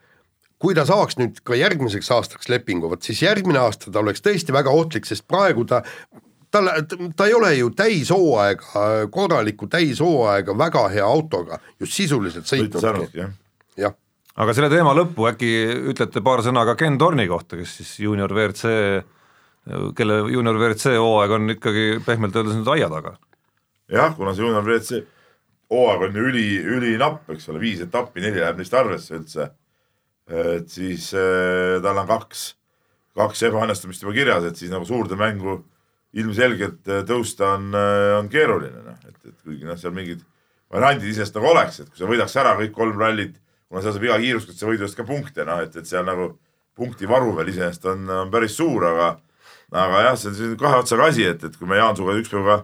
[0.60, 4.56] kui ta saaks nüüd ka järgmiseks aastaks lepingu, vot siis järgmine aasta ta oleks tõesti
[4.56, 5.84] väga ohtlik, sest praegu ta
[6.52, 6.70] tal,
[7.16, 13.14] ta ei ole ju täishooaega, korralikku täishooaega väga hea autoga just sisuliselt sõitnud.
[13.78, 13.96] jah.
[14.36, 15.54] aga selle teema lõppu äkki
[15.94, 18.74] ütlete paar sõna ka Ken Torni kohta, kes siis juunior WRC,
[19.96, 23.16] kelle juunior WRC hooaeg on ikkagi pehmelt öeldes nüüd aia taga.
[23.92, 25.04] jah, kuna see Junior WRC
[25.70, 26.46] hooaeg on ju üli,
[26.78, 29.52] ülinapp, eks ole, viis etappi, neli läheb neist arvesse üldse.
[30.30, 32.46] Et siis äh, tal on kaks,
[33.18, 35.60] kaks ebaõnnestumist juba kirjas, et siis nagu suurde mängu
[36.18, 37.72] ilmselgelt äh, tõusta on,
[38.20, 40.26] on keeruline, noh, et, et kuigi noh, seal mingid
[40.74, 43.40] variandid iseenesest nagu oleks, et kui sa võidaks ära kõik kolm rallit,
[43.70, 46.32] kuna seal saab iga kiiruskatse võidu eest ka punkte, noh, et, et seal nagu
[46.78, 49.16] punkti varu veel iseenesest on, on päris suur, aga
[49.70, 52.58] aga jah, see on selline kahe otsaga asi, et, et kui me Jaansuga ükspäev ka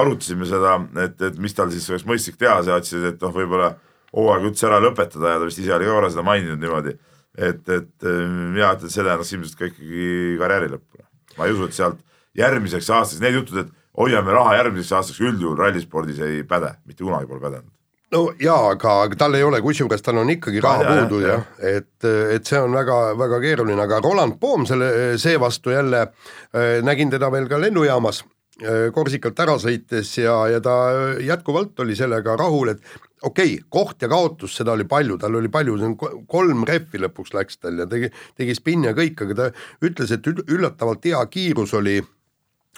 [0.00, 3.74] arutasime seda, et, et mis tal siis oleks mõistlik teha, sa ütlesid, et noh, võib-olla
[4.16, 6.96] hooaeg üldse ära lõpetada ja ta vist ise oli ka korra seda maininud niimoodi.
[7.38, 11.04] et, et ähm, ja, et see tähendaks ilmselt ka ikkagi karjääri lõppu.
[11.38, 12.00] ma ei usu, et sealt
[12.38, 17.30] järgmiseks aastaks, need jutud, et hoiame raha järgmiseks aastaks üldjuhul rallispordis ei päde, mitte kunagi
[17.30, 17.70] pole pädenud.
[18.14, 21.78] no jaa, aga, aga tal ei ole, kusjuures tal on ikkagi raha puudu jah jah.,
[21.78, 24.90] et, et see on väga-väga keeruline, aga Roland Poom selle,
[25.22, 28.39] seevastu jälle äh, nägin teda veel ka lennujaamas äh,
[28.92, 30.74] Korsikalt ära sõites ja, ja ta
[31.24, 32.82] jätkuvalt oli sellega rahul, et
[33.22, 36.64] okei okay,, koht ja kaotus, seda oli palju, tal oli palju, see on ko- kolm
[36.68, 39.50] rehvi lõpuks läks tal ja tegi, tegi spinni ja kõik, aga ta
[39.86, 42.00] ütles, et üll- üllatavalt hea kiirus oli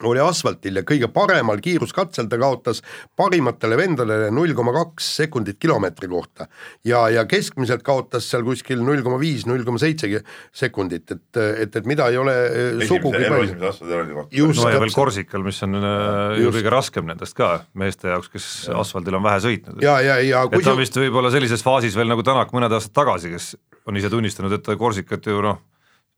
[0.08, 2.82] oli asfaltil ja kõige paremal kiiruskatsel ta kaotas
[3.16, 6.48] parimatele vendadele null koma kaks sekundit kilomeetri kohta
[6.84, 10.10] ja, ja keskmiselt kaotas seal kuskil null koma viis, null koma seitse
[10.52, 13.58] sekundit, et, et, et mida ei ole eh, sugugi palju.
[13.72, 14.36] esimese kohta.
[14.36, 14.60] Just.
[14.60, 14.98] no ja veel täpselt.
[15.02, 18.48] Korsikal, mis on äh, ju kõige raskem nendest ka meeste jaoks, kes
[18.82, 19.82] asfaldil on vähe sõitnud.
[19.84, 22.94] ja, ja, ja et kui ta vist võib-olla sellises faasis veel nagu Tänak mõned aastad
[22.94, 23.52] tagasi, kes
[23.90, 25.58] on ise tunnistanud, et ta Korsikat ju noh,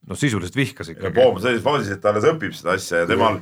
[0.08, 1.16] noh sisuliselt vihkas ja ikkagi.
[1.16, 3.40] Poom on sellises faasis, et ta alles õpib seda asja ja temal,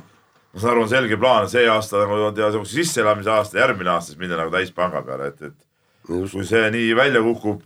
[0.53, 4.13] ma saan aru, on selge plaan see aasta nagu teha siukse sisseelamise aasta, järgmine aasta
[4.13, 5.61] siis minna nagu täispanga peale, et, et
[6.03, 7.61] kui see nii välja kukub,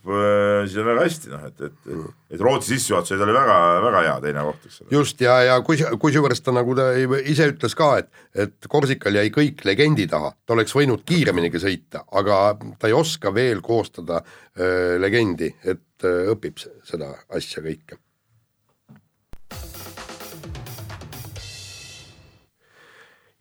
[0.70, 1.94] siis on väga hästi, noh, et, et,
[2.36, 4.90] et Rootsi sissejuhatus oli väga-väga hea teine koht, eks ole.
[4.94, 6.86] just ja, ja kus, kusjuures ta nagu ta
[7.26, 12.06] ise ütles ka, et, et Korsikal jäi kõik legendi taha, ta oleks võinud kiireminigi sõita,
[12.22, 12.42] aga
[12.78, 17.98] ta ei oska veel koostada öö, legendi, et öö, õpib se- seda asja kõike.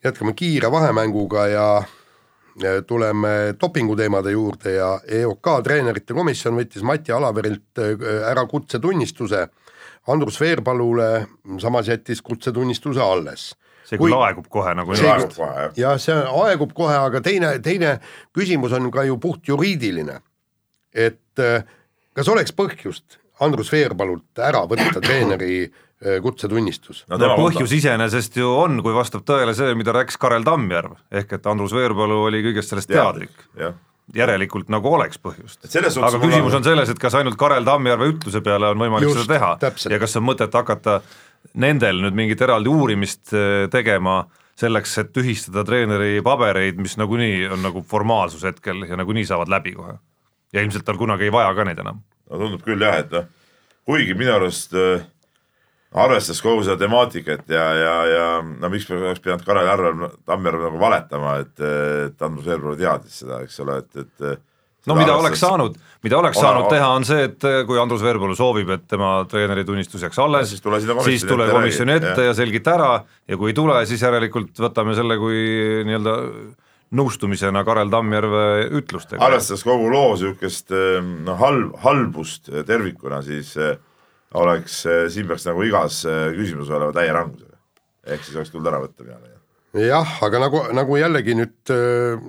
[0.06, 1.68] Jätkame kiire vahemänguga ja
[2.62, 3.28] ja tuleme
[3.60, 9.42] dopinguteemade juurde ja EOK treenerite komisjon võttis Mati Alaverilt öö, ära kutsetunnistuse
[10.08, 11.26] Andrus Veerpalule
[11.60, 13.54] samas jättis kutsetunnistuse alles.
[13.86, 15.76] see küll aegub kohe nagu See- aegub kohe jah.
[15.76, 17.98] ja see aegub kohe, aga teine, teine
[18.34, 20.20] küsimus on ka ju puht juriidiline.
[20.94, 21.62] et äh,
[22.14, 25.85] kas oleks põhjust Andrus Veerpalult ära võtta treeneri äh,
[26.22, 27.04] kutsetunnistus?
[27.08, 31.32] no no põhjus iseenesest ju on, kui vastab tõele see, mida rääkis Karel Tammjärv, ehk
[31.38, 33.32] et Andrus Veerpalu oli kõigest sellest teadlik.
[33.56, 33.74] jah,
[34.14, 35.64] järelikult nagu oleks põhjust.
[35.64, 38.78] Et selles suhtes aga küsimus on- selles, et kas ainult Karel Tammjärve ütluse peale on
[38.78, 39.92] võimalik Just, seda teha täpselt.
[39.92, 41.00] ja kas on mõtet hakata
[41.54, 47.62] nendel nüüd mingit eraldi uurimist eh, tegema selleks, et tühistada treeneri pabereid, mis nagunii on
[47.62, 49.98] nagu formaalsus hetkel ja nagunii saavad läbi kohe.
[50.52, 52.00] ja ilmselt tal kunagi ei vaja ka neid enam.
[52.30, 53.26] no tundub küll jah, et noh,
[53.86, 55.04] kuigi minu arust äh,
[55.96, 60.80] arvestades kogu seda temaatikat ja, ja, ja no miks oleks pidanud Karel Järvel, Tammjärv nagu
[60.80, 61.54] valetama, et,
[62.10, 66.40] et Andrus Veerpalu teadis seda, eks ole, et, et no mida oleks saanud, mida oleks
[66.40, 70.52] ole, saanud teha, on see, et kui Andrus Veerpalu soovib, et tema treeneritunnistus jääks alles,
[70.52, 72.92] siis tule, siis tule komisjoni ette ja, ja selgita ära
[73.26, 75.42] ja kui ei tule, siis järelikult võtame selle kui
[75.88, 76.20] nii-öelda
[76.96, 78.46] nõustumisena Karel Tammjärve
[78.78, 79.24] ütlustega.
[79.26, 83.74] arvestades kogu loo niisugust noh, halb, halbust tervikuna, siis äh,
[84.34, 87.54] oleks, eh, siin peaks nagu igas eh, küsimuses olema täie rangusega.
[88.06, 89.32] ehk siis oleks tulnud ära võtta peale.
[89.86, 92.26] jah, aga nagu, nagu jällegi nüüd äh,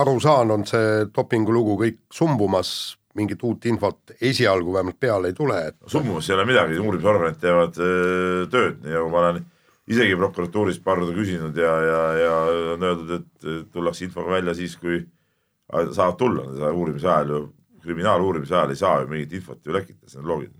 [0.00, 5.58] aru saan, on see dopingulugu kõik sumbumas, mingit uut infot esialgu vähemalt peale ei tule,
[5.72, 9.44] et sumbumas ei ole midagi, uurimisorganid teevad äh, tööd, nii nagu ma olen
[9.88, 12.34] isegi prokuratuuris paar korda küsinud ja, ja, ja
[12.74, 15.00] on öeldud, et tullakse infoga välja siis, kui
[15.68, 17.40] saavad tulla, uurimise ajal ju,
[17.84, 20.57] kriminaaluurimise ajal ei saa ju mingit infot ju lekitada, see on loogiline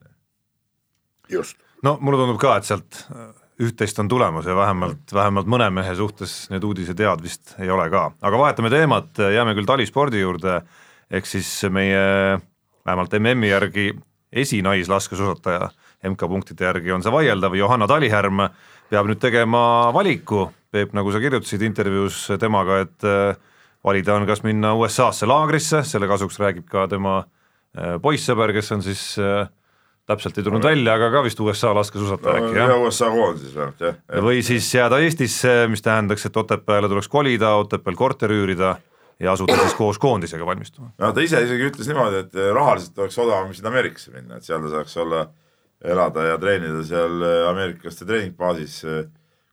[1.31, 1.59] just.
[1.83, 3.31] no mulle tundub ka, et sealt äh,
[3.69, 7.89] üht-teist on tulemas ja vähemalt, vähemalt mõne mehe suhtes need uudised head vist ei ole
[7.91, 10.61] ka, aga vahetame teemat, jääme küll talispordi juurde,
[11.11, 12.39] ehk siis meie
[12.87, 13.91] vähemalt MM-i järgi
[14.33, 15.71] esinaislaskesuusataja,
[16.09, 18.45] MK-punktide järgi on see vaieldav, Johanna Talihärm
[18.89, 23.39] peab nüüd tegema valiku, Peep, nagu sa kirjutasid intervjuus temaga, et äh,
[23.85, 28.85] valida on, kas minna USA-sse laagrisse, selle kasuks räägib ka tema äh, poissõber, kes on
[28.85, 29.49] siis äh,
[30.09, 32.75] täpselt ei tulnud no, välja, aga ka vist USA laskesuusataja äkki no, jah?
[32.81, 34.23] USA koondises vähemalt jah ja..
[34.25, 38.77] või siis jääda Eestisse, mis tähendaks, et Otepääle tuleks kolida, Otepääl korter üürida
[39.21, 40.93] ja asuda siis koos koondisega valmistuma.
[40.99, 44.65] no ta ise isegi ütles niimoodi, et rahaliselt oleks odavam sinna Ameerikasse minna, et seal
[44.65, 45.27] ta saaks olla,
[45.85, 48.81] elada ja treenida seal ameeriklaste treeningbaasis,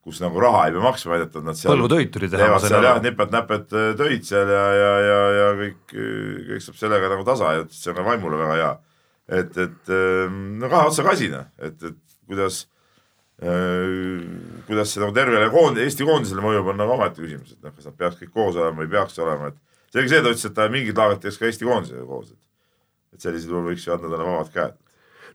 [0.05, 3.67] kus nagu raha ei pea maksma, väidetavalt nad seal põlvutöid teevad seal jah, nipet-näpet
[3.99, 7.99] töid seal ja, ja, ja, ja kõik, kõik saab sellega nagu tasa ja see on
[7.99, 8.73] ka vaimule väga hea
[9.29, 12.63] et, et ehm, no kahe otsaga asi noh, et, et kuidas
[13.41, 14.23] äh,,
[14.69, 17.89] kuidas see nagu tervele koond-, Eesti koondisele mõjub, on nagu omaette küsimus, et noh, kas
[17.89, 19.61] nad peaks kõik koos olema või ei peaks olema, et
[19.95, 22.41] selge see, ta ütles, et ta mingid laagrid teeks ka Eesti koondisega koos, et
[23.15, 24.73] et sellisel juhul võiks ju anda talle vabad käed.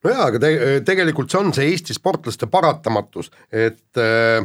[0.05, 0.51] No jaa, aga te,
[0.85, 4.45] tegelikult see on see Eesti sportlaste paratamatus, et äh,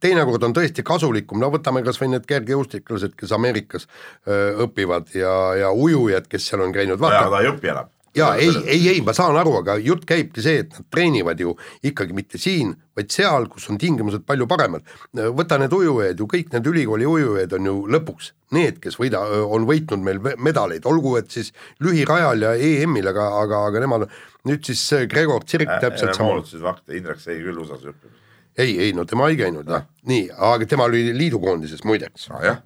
[0.00, 3.88] teinekord on tõesti kasulikum, no võtame kas või need kergejõustiklased, kes Ameerikas
[4.28, 5.34] öö, õpivad ja,
[5.64, 7.02] ja ujujad, kes seal on käinud.
[7.02, 7.90] jaa, ta ei õpi enam.
[8.14, 11.56] jaa, ei, ei, ei, ma saan aru, aga jutt käibki see, et nad treenivad ju
[11.90, 14.86] ikkagi mitte siin, vaid seal, kus on tingimused palju paremad.
[15.34, 19.66] võta need ujujad ju, kõik need ülikooli ujujad on ju lõpuks need, kes võida, on
[19.66, 21.50] võitnud meil medaleid, olgu et siis
[21.82, 24.10] lühirajal ja EM-il, aga, aga, aga nemad,
[24.46, 26.36] nüüd siis Gregor Tsirk äh, täpselt sama.
[26.36, 28.22] moodutasid fakte, Indrek sai küll USA-s õppima
[28.58, 32.28] ei, ei no tema ei käinud jah, nii, aga tema oli liidukoondises muideks.
[32.30, 32.44] Ah,.
[32.50, 32.62] jah,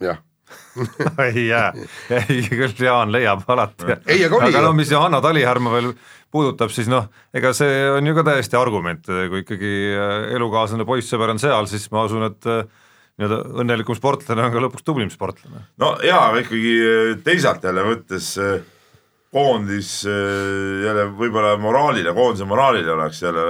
[0.00, 0.22] jah.
[1.32, 1.72] Ei jää,
[2.12, 3.94] ei küll Jaan leiab alati.
[3.94, 5.86] aga, aga no mis Johanna Talihärma veel
[6.32, 11.32] puudutab, siis noh, ega see on ju ka täiesti argument, kui ikkagi äh, elukaaslane poissõber
[11.34, 12.66] on seal, siis ma usun, et äh,
[13.20, 15.64] nii-öelda õnnelikum sportlane on ka lõpuks tublim sportlane.
[15.80, 18.32] no jaa, aga ikkagi äh, teisalt jälle võttes
[19.32, 23.46] koondis jälle võib-olla moraalile, koondise moraalile oleks jälle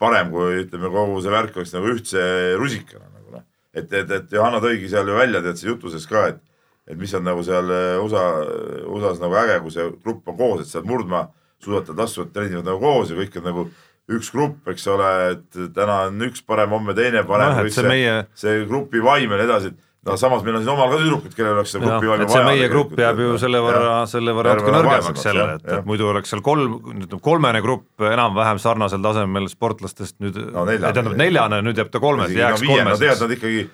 [0.00, 2.22] parem, kui ütleme, kogu see värk oleks nagu ühtse
[2.60, 3.44] rusikana nagu noh.
[3.76, 6.40] et, et, et Johanna tõigi seal ju välja tead jutuses ka, et,
[6.90, 8.24] et mis on nagu seal eh, USA,
[8.88, 11.28] USA-s nagu äge, kui see grupp on koos, et seal murdmaa
[11.60, 13.68] suusatavad, lastud treenivad nagu koos ja kõik on nagu
[14.10, 18.16] üks grupp, eks ole, et täna on üks parem, homme teine parem no,, see, meie...
[18.38, 19.74] see grupi vaim ja nii edasi
[20.06, 22.28] no samas meil on siin omal ka tüdrukud, kellel oleks seda grupi vaja.
[22.32, 26.08] see meie grupp jääb ju selle võrra, selle võrra natuke nõrgemaks jälle, et, et muidu
[26.08, 31.80] oleks seal kolm, ütleme kolmene grupp enam-vähem sarnasel tasemel sportlastest nüüd no,, tähendab neljane, nüüd
[31.82, 33.04] jääb ta kolmes, jääks no, kolmeseks.
[33.04, 33.64] tead, nad ikkagi,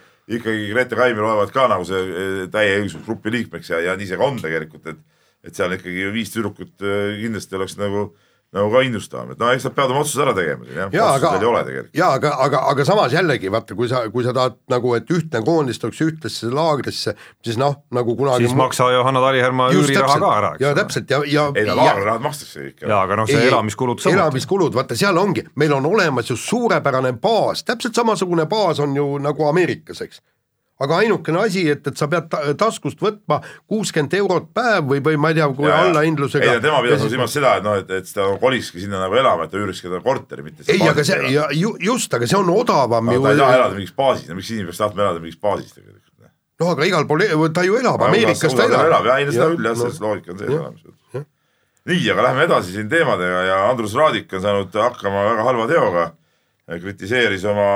[0.40, 4.18] ikkagi Grete Kaimi loevad ka nagu see eh, täieõiguslik grupi liikmeks ja, ja nii see
[4.18, 5.04] ka on tegelikult, et
[5.46, 9.48] et seal ikkagi viis tüdrukut eh, kindlasti oleks nagu äh, nagu ka innustavam, et no
[9.50, 11.96] eks nad peavad oma otsuse ära tegema siin jah ja,, otsuseid ei ole tegelikult.
[11.98, 15.42] jaa, aga, aga, aga samas jällegi vaata, kui sa, kui sa tahad nagu, et ühtne
[15.46, 20.52] koondis tuleks ühtlasse laagrisse, siis noh, nagu kunagi siis maksa Johanna Talihärma üüriraha ka ära,
[20.54, 20.68] eks ole.
[20.68, 22.87] jaa, täpselt ja, ja ei no laagrirahat makstakse ikka.
[22.87, 24.20] jaa, aga noh, see ei, elamiskulud samuti.
[24.20, 29.11] elamiskulud, vaata seal ongi, meil on olemas ju suurepärane baas, täpselt samasugune baas on ju
[29.26, 30.22] nagu Ameerikas, eks
[30.82, 33.38] aga ainukene asi, et, et sa pead ta, taskust võtma
[33.70, 36.56] kuuskümmend eurot päev või, või ma ei tea, kui allahindlusega.
[36.56, 39.54] ei, tema pidas silmas seda, et noh, et, et ta koliski sinna nagu elama, et
[39.54, 40.66] ta üüriski ta korteri, mitte.
[40.68, 43.22] ei, aga see ja ju, just, aga see on odavam ju.
[43.24, 46.04] ta ei taha elada mingis baasis, no miks inimene peaks tahtma elada mingis baasis tegelikult?
[46.60, 47.24] noh, aga igal pool,
[47.56, 48.86] ta ju elab, Ameerikas ta elab.
[48.90, 51.26] elab jah, ei no seda küll jah, selles loogika on sees olemas.
[51.86, 56.06] nii, aga lähme edasi siin teemadega ja Andrus Raadik on saanud hakkama väga halva teoga.
[56.66, 57.68] kritiseeris oma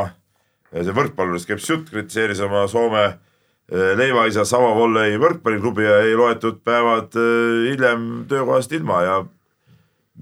[0.72, 6.62] see võrkpallurist käib jutt, kritiseeris oma Soome eh, leivaisa Savo Volley võrkpalliklubi ja ei loetud
[6.66, 9.20] päevad eh, hiljem töökohast ilma ja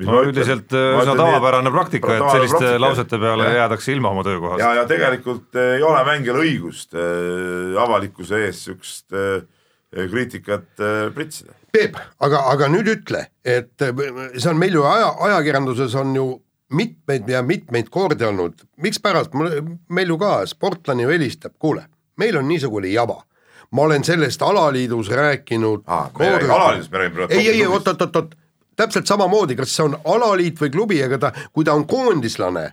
[0.07, 2.81] no üldiselt äh, üsna tavapärane praktika, et selliste praktika.
[2.85, 3.55] lausete peale ja.
[3.63, 4.63] jäädakse ilma oma töökohast.
[4.63, 11.09] ja, ja tegelikult äh, ei ole mängijal õigust äh, avalikkuse ees niisugust äh, kriitikat äh,
[11.15, 11.57] pritsida.
[11.73, 14.05] Peep, aga, aga nüüd ütle, et äh,
[14.37, 16.29] see on meil ju aja, ajakirjanduses on ju
[16.73, 19.33] mitmeid ja mitmeid kordi olnud, mikspärast,
[19.89, 23.23] meil ju ka sportlane ju helistab, kuule, meil on niisugune jama
[23.71, 26.11] ma olen sellest alaliidus rääkinud ah,.
[26.19, 28.35] alaliidus me räägime ei, ei, oot, oot, oot, oot,
[28.77, 32.65] täpselt samamoodi, kas see on alaliit või klubi, aga ta, kui ta on koondislane,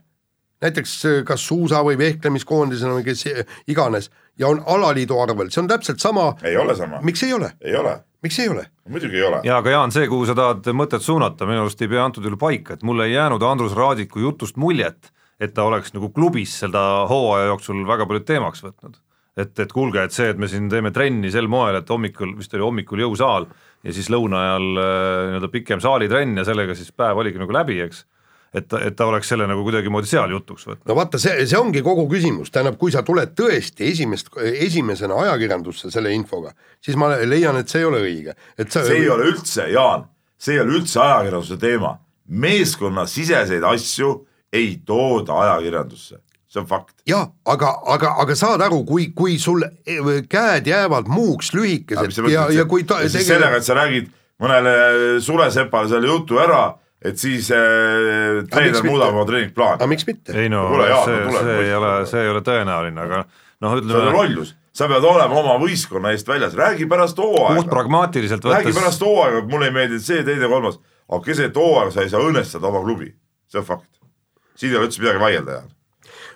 [0.63, 0.93] näiteks
[1.27, 3.25] kas suusa või vehklemiskoondisena või kes
[3.67, 6.33] iganes ja on alaliidu arvel, see on täpselt sama.
[6.43, 7.01] ei ole sama.
[7.01, 7.51] miks ei ole?
[7.61, 7.97] ei ole.
[8.25, 8.67] Miks ei ole?
[8.89, 9.41] muidugi ei ole.
[9.47, 12.39] jaa, aga Jaan, see, kuhu sa tahad mõtet suunata, minu arust ei pea antud juhul
[12.41, 17.05] paika, et mulle ei jäänud Andrus Raadiku jutust muljet, et ta oleks nagu klubis seda
[17.09, 19.01] hooaja jooksul väga palju teemaks võtnud
[19.35, 22.53] et, et kuulge, et see, et me siin teeme trenni sel moel, et hommikul, vist
[22.55, 23.47] oli hommikul jõusaal
[23.85, 24.89] ja siis lõuna ajal äh,
[25.29, 28.05] nii-öelda pikem saalitrenn ja sellega siis päev oligi nagu läbi, eks
[28.55, 30.85] et, et ta oleks selle nagu kuidagimoodi seal jutuks võtnud.
[30.89, 35.91] no vaata, see, see ongi kogu küsimus, tähendab, kui sa tuled tõesti esimest, esimesena ajakirjandusse
[35.93, 39.29] selle infoga, siis ma leian, et see ei ole õige, et sa see ei ole
[39.33, 40.07] üldse, Jaan,
[40.39, 41.95] see ei ole üldse ajakirjanduse teema,
[42.45, 44.15] meeskonnasiseseid asju
[44.55, 46.21] ei tooda ajakirjandusse
[46.55, 46.95] see on fakt.
[47.07, 49.99] jah, aga, aga, aga saad aru, kui, kui sul e,
[50.31, 53.01] käed jäävad muuks lühikesed ja, ja kui ta.
[53.03, 53.35] siis tegel...
[53.35, 54.09] sellega, et sa räägid
[54.41, 54.75] mõnele
[55.23, 59.79] sulesepale selle jutu ära, et siis äh, treener muudab oma treeningplaani.
[59.79, 60.35] aga miks mitte?
[60.35, 63.93] ei no Kule, see, see ei ole, see ei ole tõenäoline, aga noh, ütleme.
[63.93, 67.61] see on lollus, sa pead olema oma võistkonna eest väljas, räägi pärast hooaega.
[67.61, 68.65] puht pragmaatiliselt võttes.
[68.65, 72.25] räägi pärast hooaega, mulle ei meeldinud see, teine, kolmas, aga keset hooaega sa ei saa
[72.25, 73.13] õnnestada oma klubi,
[73.51, 73.89] see on fakt.
[74.55, 75.73] siin ei ole üldse midagi vaielda, Jaan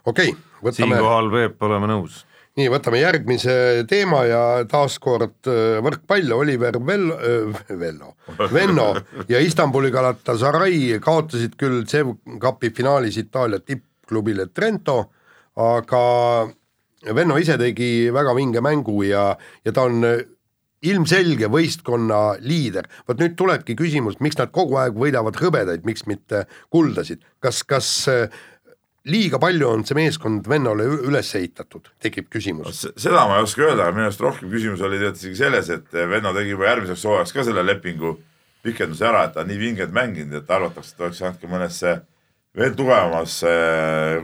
[0.05, 0.95] okei okay,, võtame.
[0.95, 2.23] siinkohal Peep, oleme nõus.
[2.57, 3.53] Nii, võtame järgmise
[3.89, 8.15] teema ja taaskord äh, võrkpall, Oliver äh,, Vello,
[8.55, 8.89] Venno
[9.29, 15.01] ja Istanbuli Galatasaray kaotasid küll CEV Cupi finaalis Itaalia tippklubile Trento,
[15.59, 16.03] aga
[17.15, 19.31] Venno ise tegi väga vinge mängu ja,
[19.63, 20.03] ja ta on
[20.85, 26.45] ilmselge võistkonna liider, vot nüüd tulebki küsimus, miks nad kogu aeg võidavad hõbedaid, miks mitte
[26.71, 27.89] kuldasid, kas, kas
[29.07, 32.85] liiga palju on see meeskond vennale üles ehitatud, tekib küsimus.
[32.99, 35.99] seda ma ei oska öelda, aga minu arust rohkem küsimus oli tegelikult isegi selles, et
[36.11, 38.17] venno tegi juba järgmiseks hooajaks ka selle lepingu
[38.65, 41.93] pikenduse ära, et ta on nii vinget mänginud, et arvatakse, et oleks saanud ka mõnesse
[42.59, 43.53] veel tugevamasse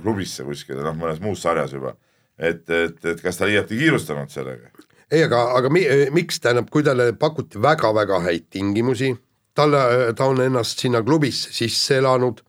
[0.04, 1.96] klubisse kuskile, noh, mõnes muus sarjas juba.
[2.38, 4.74] et, et, et kas ta liiati kiirustanud sellega?
[5.12, 9.14] ei, aga, aga mi, miks, tähendab, kui talle pakuti väga-väga häid tingimusi,
[9.56, 12.42] talle, ta on ennast sinna klubisse sisse elanud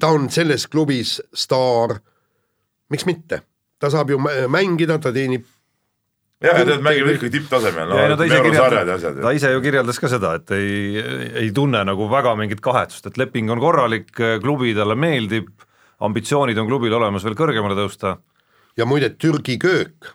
[0.00, 1.96] ta on selles klubis staar,
[2.92, 3.40] miks mitte,
[3.80, 5.46] ta saab ju mängida, ta teenib
[6.40, 7.88] jah, ja tead, mängib ikkagi tipptasemel.
[7.88, 11.02] No, ta, ise kirjeldas, ta ise ju kirjeldas ka seda, et ei,
[11.44, 14.12] ei tunne nagu väga mingit kahetsust, et leping on korralik,
[14.44, 15.50] klubi talle meeldib,
[16.04, 18.18] ambitsioonid on klubil olemas veel kõrgemale tõusta.
[18.76, 20.14] ja muide, Türgi köök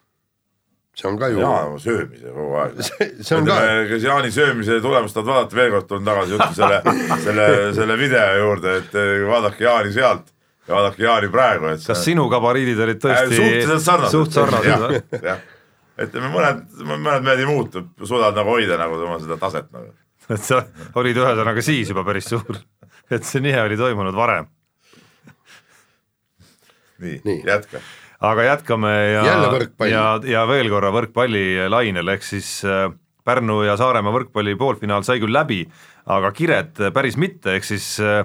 [0.95, 1.39] see on ka ju.
[1.39, 2.77] jaa, söömise kogu aeg.
[3.25, 3.57] see on ka.
[3.89, 6.79] kas Jaani söömise tulemust tahad vaadata, veel kord tulen tagasi juttu selle,
[7.25, 8.95] selle, selle video juurde, et
[9.29, 10.31] vaadake Jaani sealt
[10.67, 11.83] ja vaadake Jaani praegu, et.
[11.87, 14.15] kas sinu gabariidid olid tõesti äh, suhteliselt sarnased?
[14.15, 15.01] suht sarnased või?
[15.29, 15.43] jah,
[16.07, 19.91] ütleme mõned, mõned mehed ei muutu, suudavad nagu hoida nagu oma seda taset nagu.
[20.35, 20.63] et sa
[21.01, 22.63] olid ühesõnaga siis juba päris suur,
[23.11, 24.47] et see nihe oli toimunud varem.
[27.03, 27.83] nii, nii., jätka
[28.23, 29.23] aga jätkame ja,
[29.89, 32.87] ja, ja veel korra võrkpallilainel, ehk siis äh,
[33.25, 35.63] Pärnu ja Saaremaa võrkpalli poolfinaal sai küll läbi,
[36.13, 38.23] aga Kiret päris mitte, ehk siis, äh,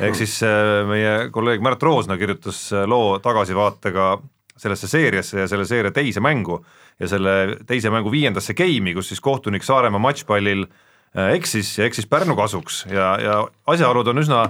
[0.00, 4.16] ehk siis äh, meie kolleeg Märt Roosna kirjutas loo tagasivaatega
[4.56, 6.62] sellesse seeriasse ja selle seeria teise mängu
[7.00, 10.64] ja selle teise mängu viiendasse game'i, kus siis kohtunik Saaremaa matšpallil
[11.36, 12.86] eksis ja eksis Pärnu kasuks.
[12.88, 13.36] Ja, ja
[13.68, 14.40] asjaolud on üsna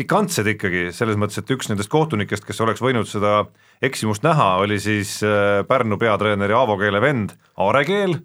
[0.00, 3.44] pikantsed ikkagi, selles mõttes, et üks nendest kohtunikest, kes oleks võinud seda
[3.84, 8.16] eksimust näha, oli siis äh, Pärnu peatreeneri Aavo Keele vend Aare Keel,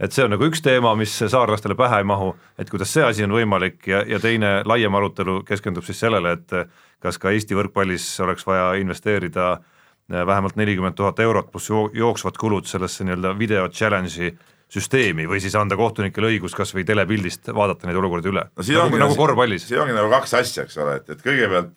[0.00, 3.26] et see on nagu üks teema, mis saarlastele pähe ei mahu, et kuidas see asi
[3.26, 6.72] on võimalik ja, ja teine laiem arutelu keskendub siis sellele, et
[7.04, 12.66] kas ka Eesti võrkpallis oleks vaja investeerida äh, vähemalt nelikümmend tuhat eurot pluss jooksvad kulud
[12.66, 14.34] sellesse nii-öelda video challenge'i
[14.70, 19.00] süsteemi või siis anda kohtunikele õigus kas või telepildist vaadata neid olukordi üle no,, nagu,
[19.02, 19.66] nagu korvpallis.
[19.66, 21.74] siin ongi nagu kaks asja, eks ole, et, et kõigepealt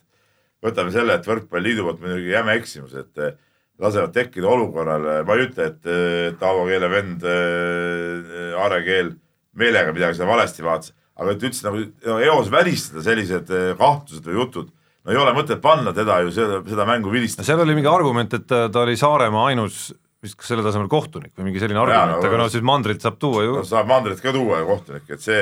[0.63, 3.34] võtame selle, et Võrkpalliliidu poolt muidugi jäme eksimus, et eh,
[3.82, 9.11] lasevad tekkida olukorral, ma ei ütle, et Taavo Keele vend äh, Aare Keel
[9.59, 14.30] meelega midagi seal valesti vaatas, aga et üldse nagu no, eos välistada sellised eh, kahtlused
[14.30, 14.72] või jutud
[15.03, 17.45] no ei ole mõtet panna teda ju seda, seda mängu vilistama.
[17.47, 19.89] seal oli mingi argument, et ta oli Saaremaa ainus
[20.24, 23.43] vist kas selle tasemel kohtunik või mingi selline argument, aga no siis mandrit saab tuua
[23.43, 23.63] ju no,.
[23.67, 25.41] saab mandrit ka tuua ju kohtunik, et see,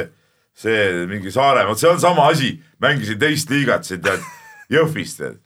[0.58, 4.26] see mingi Saaremaa, vot see on sama asi, mängisin teist liigat siin tead
[4.72, 5.38] Jõhvis tead,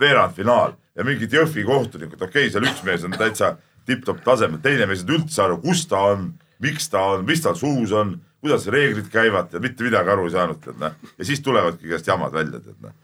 [0.00, 3.56] veerandfinaal ja mingid Jõhvi kohtunikud, okei okay,, seal üks mees on täitsa
[3.88, 6.30] tipp-topp tasemel, teine mees ei saa üldse aru, kus ta on,
[6.62, 10.36] miks ta on, mis tal suus on, kuidas reeglid käivad ja mitte midagi aru ei
[10.36, 10.94] saanud, tead noh.
[11.18, 12.94] ja siis tulevadki käest jamad välja, tead noh.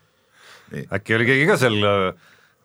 [0.94, 1.82] äkki oli keegi ka seal,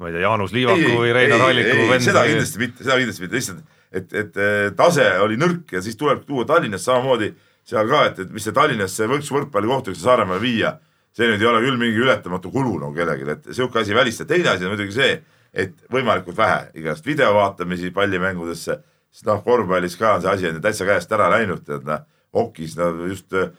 [0.02, 2.06] ma ei tea, Jaanus Liivaku või Reinar Alliku vend?
[2.06, 6.24] seda kindlasti mitte, seda kindlasti mitte, lihtsalt et, et tase oli nõrk ja siis tuleb
[6.28, 7.34] tuua Tallinnas samamoodi
[7.68, 10.76] seal ka, et, et mis see Tallinnasse võiks võrkpallikohtusse Saaremaale viia
[11.16, 14.54] see nüüd ei ole küll mingi ületamatu kulu nagu kellelegi, et sihuke asi välistada, teine
[14.54, 15.18] asi on muidugi see,
[15.52, 18.78] et võimalikult vähe igast video vaatamisi pallimängudesse,
[19.12, 22.78] sest noh, korvpallis ka on see asi on täitsa käest ära läinud, tead noh, hokis
[22.80, 23.52] no just äh,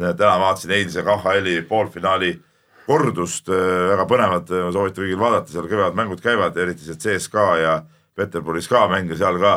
[0.00, 2.32] täna vaatasin eilse KHL-i poolfinaali
[2.86, 7.78] kordust, äh, väga põnevad, soovitan kõigil vaadata, seal kõvevad mängud käivad, eriti see CSKA ja
[8.14, 9.56] Peterburis ka mänge seal ka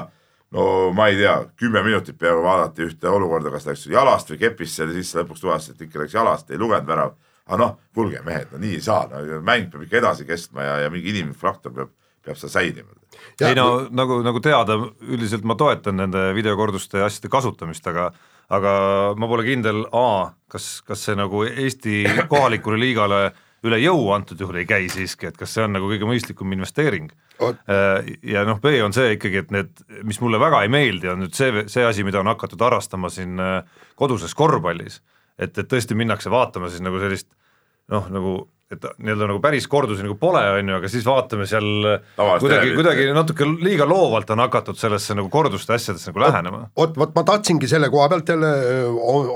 [0.56, 4.80] no ma ei tea, kümme minutit peaaegu vaadati ühte olukorda, kas läks jalast või kepist
[4.80, 7.18] seal ja siis lõpuks tuvastati, et ikka läks jalast, ei lugenud värav
[7.48, 10.78] aga noh, kuulge mehed, no nii ei saa no,, mäng peab ikka edasi kestma ja,
[10.84, 11.94] ja mingi inimlik faktor peab,
[12.26, 12.96] peab seal säilima.
[13.40, 18.10] ei no nagu, nagu teada, üldiselt ma toetan nende videokorduste asjade kasutamist, aga
[18.54, 18.72] aga
[19.20, 23.22] ma pole kindel, A, kas, kas see nagu Eesti kohalikule liigale
[23.68, 27.10] üle jõu antud juhul ei käi siiski, et kas see on nagu kõige mõistlikum investeering.
[27.42, 29.74] Äh, ja noh, B on see ikkagi, et need,
[30.08, 33.36] mis mulle väga ei meeldi, on nüüd see, see asi, mida on hakatud harrastama siin
[33.42, 33.62] äh,
[34.00, 35.02] koduses korvpallis
[35.38, 37.30] et, et tõesti minnakse vaatama siis nagu sellist
[37.94, 38.38] noh, nagu
[38.72, 41.68] et nii-öelda nagu päris kordusi nagu pole, on ju, aga siis vaatame seal
[42.18, 46.66] Tavalist kuidagi, kuidagi natuke liiga loovalt on hakatud sellesse nagu korduste asjadesse nagu lähenema.
[46.76, 48.52] vot, vot ma tahtsingi selle koha pealt jälle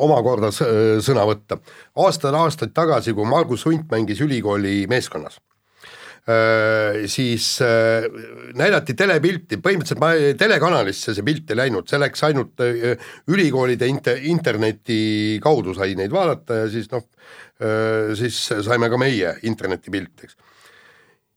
[0.07, 1.61] omakorda sõna võtta.
[1.95, 5.39] aastaid-aastaid tagasi, kui Margus Hunt mängis ülikooli meeskonnas
[7.09, 7.45] siis
[8.53, 12.61] näidati telepilti, põhimõtteliselt ma telekanalisse see pilt ei läinud, see läks ainult
[13.31, 17.07] ülikoolide inter, interneti kaudu sai neid vaadata ja siis noh,
[18.17, 20.37] siis saime ka meie internetipilt, eks.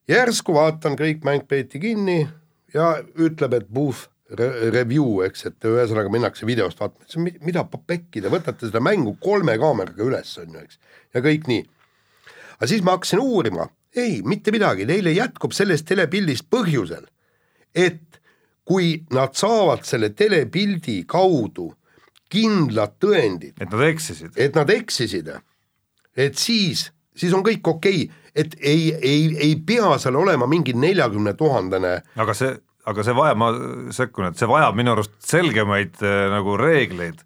[0.09, 2.23] järsku vaatan, kõik mäng peeti kinni
[2.75, 8.71] ja ütleb, et booth review, eks, et ühesõnaga minnakse videost vaatama, mida pekki, te võtate
[8.71, 10.81] seda mängu kolme kaameraga üles, on ju, eks,
[11.15, 11.65] ja kõik nii.
[12.57, 17.07] aga siis ma hakkasin uurima ei, mitte midagi, neile jätkub sellest telepildist põhjusel,
[17.75, 18.21] et
[18.65, 21.71] kui nad saavad selle telepildi kaudu
[22.33, 23.55] kindlad tõendid.
[23.61, 24.33] et nad eksisid.
[24.37, 25.29] et nad eksisid,
[26.17, 30.73] et siis, siis on kõik okei okay., et ei, ei, ei pea seal olema mingi
[30.75, 32.01] neljakümne tuhandene.
[32.19, 32.57] aga see,
[32.91, 33.51] aga see vajab, ma
[33.95, 37.23] sekkun, et see vajab minu arust selgemaid äh, nagu reegleid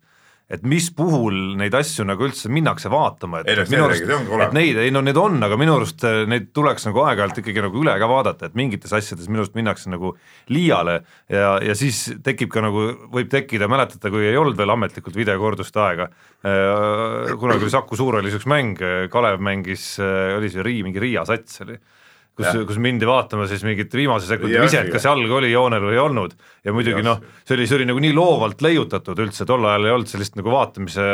[0.48, 4.78] et mis puhul neid asju nagu üldse minnakse vaatama, et, et minu arust, et neid,
[4.80, 7.92] ei no need on, aga minu arust eh, neid tuleks nagu aeg-ajalt ikkagi nagu üle
[8.00, 10.14] ka vaadata, et mingites asjades minu arust minnakse nagu
[10.48, 15.20] liiale ja, ja siis tekib ka nagu, võib tekkida, mäletate, kui ei olnud veel ametlikult
[15.20, 16.08] videokorduste aega,
[16.40, 18.80] eh, kunagi oli Saku Suur oli üks mäng,
[19.12, 21.76] Kalev mängis, eh, oli see Rii, mingi Riia sats oli
[22.38, 26.02] kus, kus mindi vaatama siis mingit viimase sekundi viset, kas jalg oli joonel või ei
[26.02, 26.36] olnud.
[26.64, 29.94] ja muidugi noh, see oli, see oli nagu nii loovalt leiutatud üldse, tol ajal ei
[29.96, 31.06] olnud sellist nagu vaatamise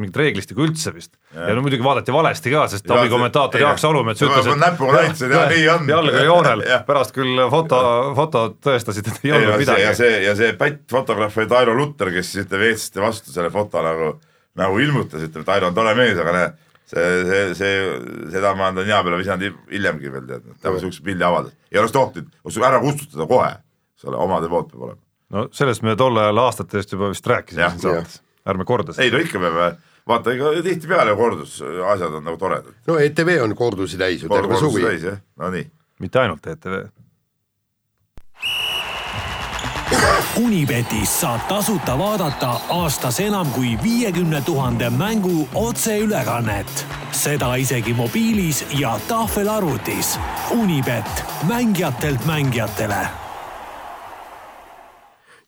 [0.00, 1.12] mingit reeglistikku üldse vist.
[1.34, 5.44] ja no muidugi vaadati valesti ka, sest abikommentaator Jaak Salumets ütles, et näpuga näitasid ja
[5.52, 5.90] nii on.
[5.94, 7.82] jalg oli joonel, pärast küll foto,
[8.16, 9.84] fotod tõestasid, et ei olnud midagi.
[9.84, 13.84] ja see, ja see pättfotograaf oli Tairo Lutter, kes siis ütleme eestlaste vastu selle foto
[13.84, 14.14] nagu,
[14.60, 16.50] nagu ilmutas, ütleme, Tairo on tore mees, aga näe
[16.90, 17.74] see, see, see,
[18.34, 21.94] seda ma olen nina peale visanud hiljemgi veel tead, ta siukse pildi avaldas, ei oleks
[21.96, 23.52] tohtinud, oleks ära kustutada kohe,
[23.96, 25.00] eks ole, omade poolt peab olema.
[25.36, 29.06] no sellest me tol ajal aastate eest juba vist rääkisime siin saates, ärme korda seda.
[29.06, 29.72] ei no ikka peame,
[30.10, 31.60] vaata ega tihtipeale kordus,
[31.94, 32.74] asjad on nagu toredad.
[32.90, 34.86] no ETV on kordusi täis ju terve suvi.
[35.40, 35.68] no nii.
[36.04, 36.82] mitte ainult ETV
[40.38, 46.86] Unibetis saab tasuta vaadata aastas enam kui viiekümne tuhande mängu otseülekannet.
[47.12, 50.18] seda isegi mobiilis ja tahvelarvutis.
[50.50, 53.08] Unibet, mängijatelt mängijatele.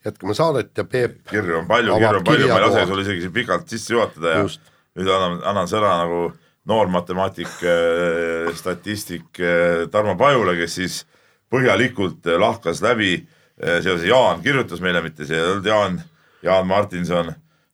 [0.04, 1.16] jätkame saadet ja Peep.
[1.30, 4.28] kirju on palju, kirju on palju, ma ei lase sul isegi siin pikalt sisse juhatada
[4.28, 4.60] ja Just.
[4.98, 6.32] nüüd annan, annan sõna nagu
[6.64, 11.06] noor matemaatik, äh, statistik äh, Tarmo Pajule, kes siis
[11.50, 13.28] põhjalikult äh, lahkas läbi
[13.62, 16.00] seoses Jaan kirjutas meile, mitte see ei olnud Jaan,
[16.42, 17.32] Jaan Martinson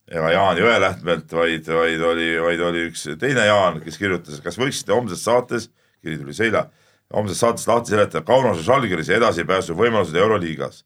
[0.09, 4.95] ega Jaan Jõelähtmelt, vaid, vaid oli, vaid oli üks teine Jaan, kes kirjutas, kas võiksite
[4.97, 5.69] homses saates,
[6.05, 6.67] kiri tuli seila,
[7.15, 10.85] homses saates lahti seletada Kaunase Žalgirise edasipääsu võimalused Euroliigas.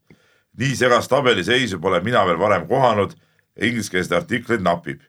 [0.58, 3.14] nii segast tabeliseisu pole mina veel varem kohanud,
[3.56, 5.00] ingliskeelseid artikleid napib.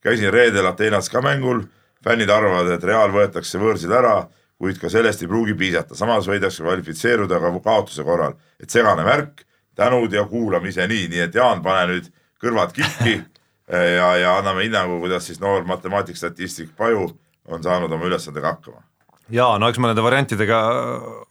[0.00, 1.64] käisin reedel Ateenas ka mängul,
[2.04, 4.28] fännid arvavad, et Real võetakse võõrsil ära
[4.62, 9.42] kuid ka sellest ei pruugi piisata, samas võidakse kvalifitseeruda ka kaotuse korral, et segane värk,
[9.74, 11.24] tänud ja kuulamiseni, nii.
[11.24, 12.06] Et Jaan, pane nüüd
[12.42, 13.16] kõrvad kikki
[13.98, 17.08] ja, ja anname hinnangu, kuidas siis noor matemaatik, statistik Paju
[17.50, 18.84] on saanud oma ülesandega hakkama.
[19.32, 20.58] Ja no eks ma nende variantidega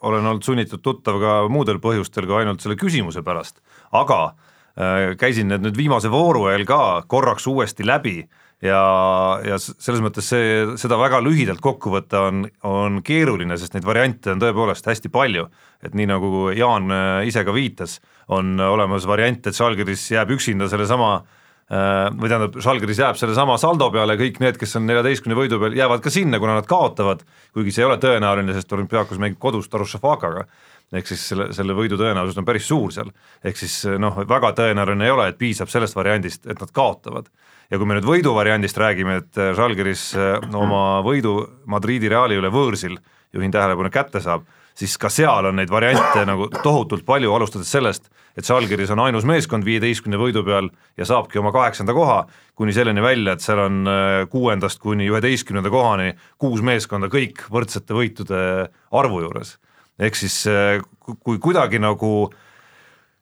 [0.07, 3.61] olen olnud sunnitud tuttav ka muudel põhjustel kui ainult selle küsimuse pärast,
[3.95, 4.21] aga
[4.75, 8.17] äh, käisin need nüüd viimase vooru eel ka korraks uuesti läbi
[8.65, 8.81] ja,
[9.45, 14.33] ja selles mõttes see, seda väga lühidalt kokku võtta on, on keeruline, sest neid variante
[14.33, 15.47] on tõepoolest hästi palju.
[15.81, 17.99] et nii nagu Jaan äh, ise ka viitas,
[18.29, 23.89] on olemas variant, et Žalgiris jääb üksinda sellesama äh, või tähendab, Žalgiris jääb sellesama saldo
[23.91, 27.73] peale, kõik need, kes on neljateistkümne võidu peal, jäävad ka sinna, kuna nad kaotavad, kuigi
[27.73, 30.45] see ei ole tõenäoline, sest olümpiaakos mängib kodus Darussafakaga,
[30.93, 33.09] ehk siis selle, selle võidu tõenäosus on päris suur seal.
[33.43, 37.31] ehk siis noh, väga tõenäoline ei ole, et piisab sellest variandist, et nad kaotavad.
[37.71, 40.11] Ja kui me nüüd võidu variandist räägime, et Žalgiris
[40.51, 41.37] no, oma võidu
[41.71, 42.97] Madridi Reali üle võõrsil,
[43.31, 44.43] juhin tähelepanu, kätte saab
[44.77, 48.07] siis ka seal on neid variante nagu tohutult palju, alustades sellest,
[48.37, 50.69] et Žalgiris on ainus meeskond viieteistkümne võidu peal
[50.99, 52.23] ja saabki oma kaheksanda koha,
[52.57, 57.97] kuni selleni välja, et seal on äh, kuuendast kuni üheteistkümnenda kohani kuus meeskonda kõik võrdsete
[57.97, 58.41] võitude
[58.91, 59.57] arvu juures.
[59.99, 62.31] ehk siis äh, kui kuidagi nagu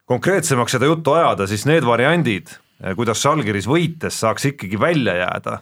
[0.10, 5.60] konkreetsemaks seda juttu ajada, siis need variandid, äh, kuidas Žalgiris võites saaks ikkagi välja jääda,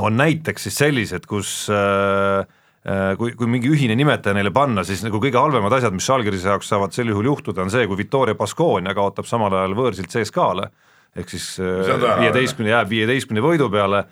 [0.00, 2.46] on näiteks siis sellised, kus äh,
[2.82, 6.48] Äh, kui, kui mingi ühine nimetaja neile panna, siis nagu kõige halvemad asjad, mis Žalgirise
[6.50, 10.66] jaoks saavad sel juhul juhtuda, on see, kui Victoria Baskonia kaotab samal ajal võõrsilt CSKA-le,
[11.14, 14.02] ehk siis viieteistkümne, jääb viieteistkümne võidu peale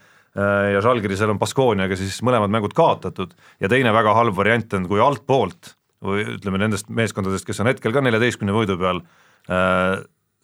[0.70, 3.32] ja Žalgirisel on Baskoniaga siis mõlemad mängud kaotatud.
[3.58, 5.72] Ja teine väga halb variant on, kui altpoolt
[6.06, 9.02] või ütleme nendest meeskondadest, kes on hetkel ka neljateistkümne võidu peal,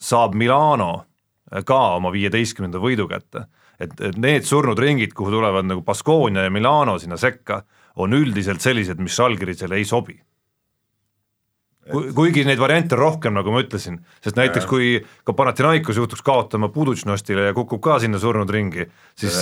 [0.02, 1.04] saab Milano
[1.66, 3.46] ka oma viieteistkümnenda võidu kätte.
[3.80, 7.62] et, et need surnud ringid, kuhu tulevad nagu Baskonia ja Milano sinna sekka
[7.96, 10.18] on üldiselt sellised, mis Žalgirisele ei sobi.
[11.86, 14.68] kuigi neid variante on rohkem, nagu ma ütlesin, sest näiteks ja.
[14.68, 14.86] kui
[15.22, 19.36] ka Panathinaikos juhtuks kaotama Pudučnostile ja kukub ka sinna surnud ringi, siis,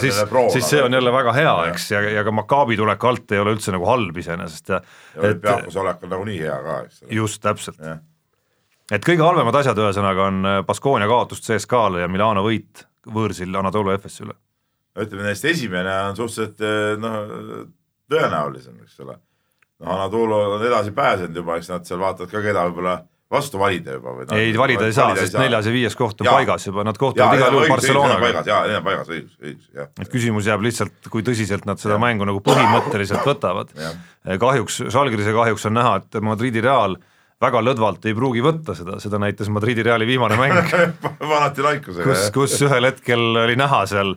[0.00, 0.22] siis,
[0.54, 3.52] siis see on jälle väga hea, eks, ja, ja ka Maccabi tulek alt ei ole
[3.52, 4.80] üldse nagu halb iseenesest ja.
[5.14, 7.18] ja olümpiaakos olek on nagunii hea ka, eks ole.
[7.20, 7.84] just, täpselt.
[8.90, 14.26] Et kõige halvemad asjad ühesõnaga on Baskonia kaotus CSKA-le ja Milano võit võõrsil Anatolia FS-i
[14.26, 14.38] üle.
[15.00, 17.68] ütleme neist esimene on suhteliselt noh
[18.10, 19.16] tõenäolisem, eks ole.
[19.80, 22.96] noh, Anatolo on edasi pääsenud juba, eks nad seal vaatavad ka, keda võib-olla
[23.30, 24.26] vastu valida juba või.
[24.34, 26.34] ei, valida ei saa, sest neljas ja viies koht on ja.
[26.34, 28.32] paigas juba, nad kohtuvad igal juhul Barcelonaga.
[28.48, 29.92] jaa, need on paigas, õigus, õigus, jah.
[30.02, 32.02] et küsimus jääb lihtsalt, kui tõsiselt nad seda ja.
[32.02, 33.70] mängu nagu põhimõtteliselt võtavad.
[34.42, 36.98] kahjuks, Žalgirise kahjuks on näha, et Madridi Real
[37.40, 40.74] väga lõdvalt ei pruugi võtta seda, seda näitas Madridi Reali viimane mäng
[42.04, 44.14] kus, kus ühel hetkel oli näha seal,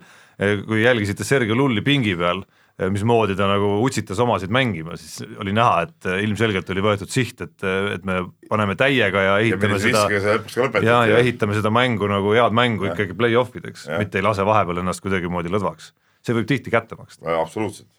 [0.67, 2.43] kui jälgisite Sergei Lulli pingi peal
[2.81, 7.11] Äh, mismoodi ta nagu utsitas omasid mängima, siis oli näha, et äh, ilmselgelt oli võetud
[7.13, 11.69] siht, et, äh, et me paneme täiega ja ehitame ja seda ja, ja ehitame seda
[11.69, 12.95] mängu nagu head mängu ja.
[12.95, 15.91] ikkagi play-off ideks, mitte ei lase vahepeal ennast kuidagimoodi lõdvaks.
[16.25, 17.35] see võib tihti kätte maksta.
[17.37, 17.91] absoluutselt.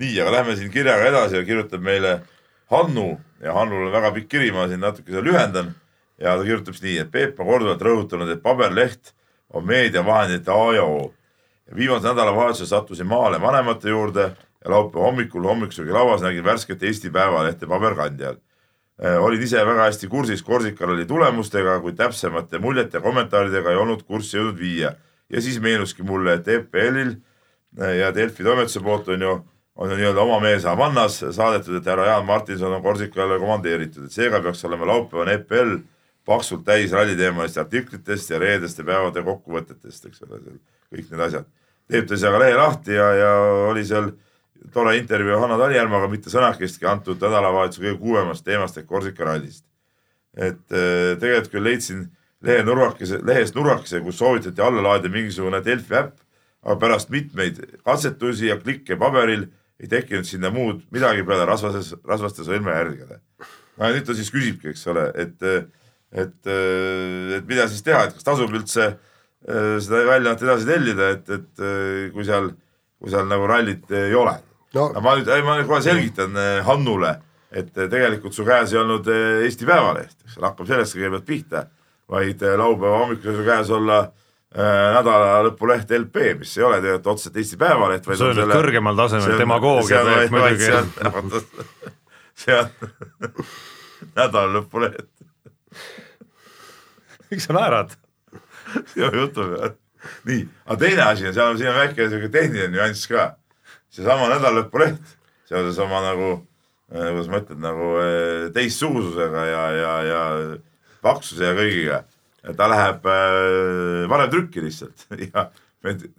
[0.00, 2.14] nii, aga lähme siin kirjaga edasi ja kirjutab meile
[2.70, 5.74] Hannu ja Hannul on väga pikk kiri, ma siin natuke seda lühendan
[6.18, 9.12] ja ta kirjutab siis nii, et Peep on korduvalt rõhutanud, et paberleht
[9.54, 11.12] on meediavahendite A ja O
[11.74, 14.30] viimase nädalavahetusel sattusin maale vanemate juurde
[14.64, 18.36] ja laupäeva hommikul hommikusöögilauas nägin värsket Eesti Päevalehte paberkandjal.
[19.04, 24.02] Äh, olin ise väga hästi kursis Korsikal oli tulemustega, kuid täpsemate muljete kommentaaridega ei olnud
[24.02, 24.92] kurssi jõudnud viia.
[25.30, 27.16] ja siis meenuski mulle, et EPL-il
[27.80, 29.32] äh, ja Delfi toimetuse poolt on ju,
[29.76, 34.40] on nii-öelda oma mees Havannas saadetud, et härra Jaan Martinson on Korsikale komandeeritud, et seega
[34.42, 35.76] peaks olema laupäevane EPL
[36.26, 40.40] paksult täis ralliteemalist artiklitest ja reedeste päevade kokkuvõtetest, eks ole,
[40.94, 41.46] kõik need asjad.
[41.86, 43.32] teeb ta siis aga lehe lahti ja, ja
[43.68, 44.10] oli seal
[44.74, 49.64] tore intervjuu Hanno Talijärvaga, mitte sõnakestki antud nädalavahetuse kõige kuumemast teemast ehk Korsika rallist.
[50.36, 52.08] et äh, tegelikult küll leidsin
[52.44, 56.18] lehe nurgakese, lehest nurgakese, kus soovitati alla laadida mingisugune Delfi äpp,
[56.64, 59.46] aga pärast mitmeid katsetusi ja klikke paberil
[59.82, 63.20] ei tekkinud sinna muud midagi peale rasvases, rasvaste sõrmejälgede.
[63.76, 65.42] no nüüd ta siis küsibki, eks ole, et
[66.12, 71.12] et, äh, et mida siis teha, et kas tasub üldse äh, seda väljaannet edasi tellida,
[71.16, 72.52] et, et äh, kui seal,
[73.00, 74.36] kui seal nagu rallit ei ole
[74.76, 74.90] no..
[74.90, 77.16] aga ma nüüd, ma nüüd kohe selgitan Hannule,
[77.50, 81.66] et tegelikult su käes ei olnud Eesti Päevaleht, eks ole, hakkab sellest kõigepealt pihta,
[82.10, 87.58] vaid laupäeva hommikul su käes olla nädala lõpuleht LP, mis ei ole tegelikult otseselt Eesti
[87.60, 88.06] Päevaleht.
[88.06, 90.70] see on nüüd kõrgemal tasemel demagoogia teeb muidugi.
[92.36, 92.70] see on
[94.16, 95.16] nädala lõpuleht
[97.30, 97.94] miks sa naerad?
[98.92, 99.74] sinu jutu peale.
[100.28, 103.28] nii, aga teine asi on, seal on, siin on väike sihuke tehniline nüanss ka.
[103.90, 105.16] seesama nädalalõpuleht
[105.48, 106.28] seoses oma nagu
[106.92, 110.20] äh,, kuidas ma ütlen, nagu äh, teistsugususega ja, ja, ja
[111.02, 112.02] paksuse ja kõigiga
[112.54, 115.06] ta läheb äh, varem trükki lihtsalt.
[115.34, 115.50] Ja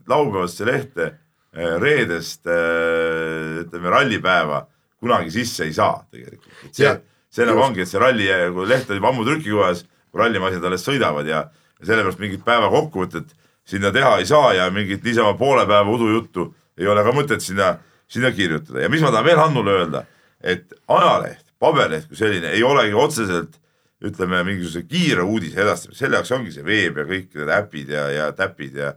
[0.08, 1.06] laupäevasse lehte
[1.52, 4.68] äh, reedest äh, ütleme rallipäeva
[5.00, 6.54] kunagi sisse ei saa tegelikult.
[6.72, 6.94] see,
[7.30, 9.84] see nagu ongi, et see ralli, kui leht on juba ammu trükikojas,
[10.16, 11.44] rallimasinad alles sõidavad ja,
[11.82, 13.36] ja sellepärast mingit päeva kokkuvõtet
[13.68, 16.48] sinna teha ei saa ja mingit niisama poole päeva udujuttu
[16.78, 17.76] ei ole ka mõtet sinna,
[18.08, 18.86] sinna kirjutada.
[18.86, 20.04] Ja mis ma tahan veel Hannule öelda,
[20.40, 23.58] et ajaleht, paberleht kui selline ei olegi otseselt
[24.04, 28.04] ütleme, mingisuguse kiire uudise edastamine, selle jaoks ongi see veeb ja kõik need äpid ja,
[28.14, 28.92] ja täpid ja,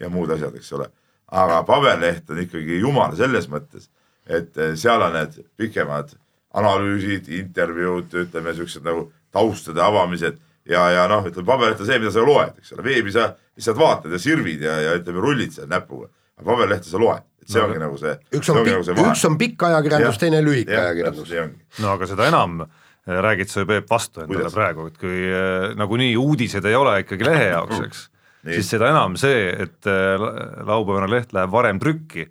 [0.00, 0.88] ja muud asjad, eks ole.
[1.26, 3.90] aga paberleht on ikkagi jumal selles mõttes,
[4.26, 6.14] et eh, seal on need pikemad
[6.56, 12.14] analüüsid, intervjuud, ütleme siuksed nagu taustade avamised ja, ja noh, ütleme paberleht on see, mida
[12.14, 15.68] sa loed, eks ole, veebi sa lihtsalt vaatad ja sirvid ja, ja ütleme, rullid seal
[15.68, 16.08] näpuga.
[16.40, 18.16] aga paberlehte sa loed, et see no, ongi nagu see.
[18.40, 21.78] üks on pikk, nagu üks on pikk ajakirjandus, teine lühike ajakirjandus.
[21.84, 22.62] no aga seda enam
[23.06, 27.26] räägid sa ju Peep vastu endale praegu, et kui äh, nagunii uudised ei ole ikkagi
[27.26, 28.02] lehe jaoks, eks,
[28.46, 30.26] siis seda enam see, et äh,
[30.66, 32.26] laupäevane leht läheb varem trükki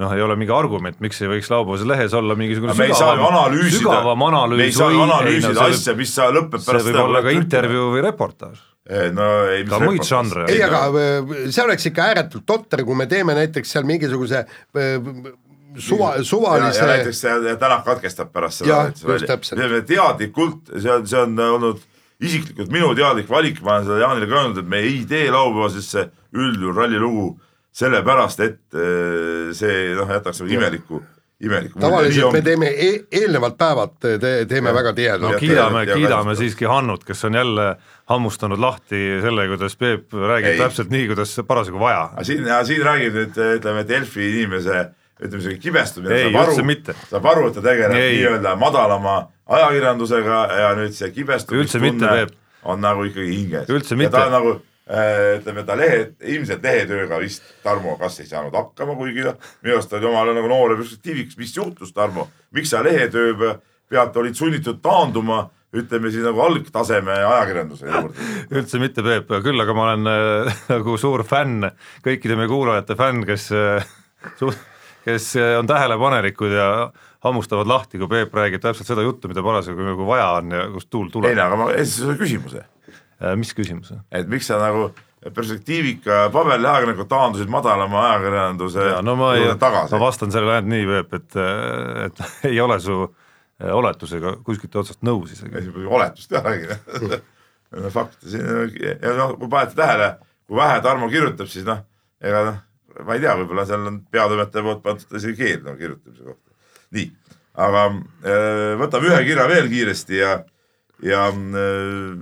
[0.00, 4.26] noh, ei ole mingi argument, miks ei võiks laupäevases lehes olla mingisugune me sügavam, sügavam
[4.30, 7.34] analüüs me ei saa analüüsida no, asja, mis sa lõpeb pärast see võib olla ka
[7.34, 8.64] intervjuu või reportaaž.
[9.18, 10.46] no ei, ka muid žanre.
[10.54, 14.46] ei, aga äh, see oleks ikka ääretult totter, kui me teeme näiteks seal mingisuguse
[15.78, 16.86] suva, suvalise.
[16.86, 17.22] näiteks
[17.58, 18.90] Tänak katkestab pärast seda.
[19.86, 21.80] teadlikult, see on, see on olnud
[22.20, 26.10] isiklikult minu teadlik valik, ma olen seda Jaanile ka öelnud, et me ei tee laupäevasesse
[26.36, 27.30] üldjuhul rallilugu
[27.72, 31.00] sellepärast, et eh, see noh, jätaks nagu imeliku
[31.40, 32.88] imeliku tavaliselt me teeme e
[33.22, 35.32] eelnevad päevad te teeme ja, väga tihedalt.
[35.32, 37.66] no kiidame, kiidame siiski Hannut, kes on jälle
[38.12, 40.58] hammustanud lahti selle, kuidas Peep räägib ei.
[40.58, 42.10] täpselt nii, kuidas parasjagu vaja.
[42.22, 44.90] siin, siin räägib nüüd ütleme, Delfi inimese
[45.20, 46.22] ütleme siuke kibestumine.
[46.30, 46.94] üldse mitte.
[47.10, 49.16] saab aru, et ta tegeleb nii-öelda madalama
[49.50, 52.26] ajakirjandusega ja nüüd see kibestumistunne
[52.62, 53.92] on nagu ikkagi hinges.
[53.92, 54.10] mitte.
[54.16, 56.02] ta nagu äh, ütleme, ta lehe,
[56.34, 60.50] ilmselt lehetööga vist Tarmo kas ei saanud hakkama, kuigi noh, minu arust oli omal nagu
[60.50, 63.56] noore perspektiiviks, mis juhtus, Tarmo, miks sa lehetöö
[63.90, 68.26] pealt olid sunnitud taanduma ütleme siis nagu algtaseme ajakirjanduse juurde.
[68.58, 71.70] üldse mitte, Peep, küll aga ma olen äh, nagu suur fänn,
[72.06, 73.86] kõikide meie kuulajate fänn, kes äh,
[74.40, 74.58] suht
[75.04, 76.68] kes eh, on tähelepanelikud ja
[77.24, 80.90] hammustavad lahti, kui Peep räägib täpselt seda juttu, mida parasjagu nagu vaja on ja kust
[80.90, 81.32] tuul tuleb.
[81.32, 82.64] ei no aga ma esitasin sulle küsimuse.
[83.20, 84.00] Äh, mis küsimuse?
[84.12, 84.90] et miks sa nagu
[85.20, 89.92] perspektiivika paberleheajakirjanikud taandusid madalama ajakirjanduse ja, no ma ei, tagasi.
[89.92, 91.36] ma vastan sellele ainult nii, Peep, et,
[92.06, 95.68] et ei ole su äh, oletusega kuskilt otsast nõus isegi.
[95.84, 97.20] oletust jah räägin
[97.96, 98.48] fakt, siin
[98.96, 100.14] ja noh, kui panete tähele,
[100.48, 101.84] kui vähe Tarmo kirjutab, siis noh,
[102.24, 102.66] ega noh
[103.04, 106.54] ma ei tea, võib-olla seal on peatoimetaja poolt pandud isegi keeld no, kirjutamise kohta.
[106.96, 107.06] nii,
[107.66, 110.32] aga äh, võtame ühe kirja veel kiiresti ja,
[111.06, 112.14] ja äh,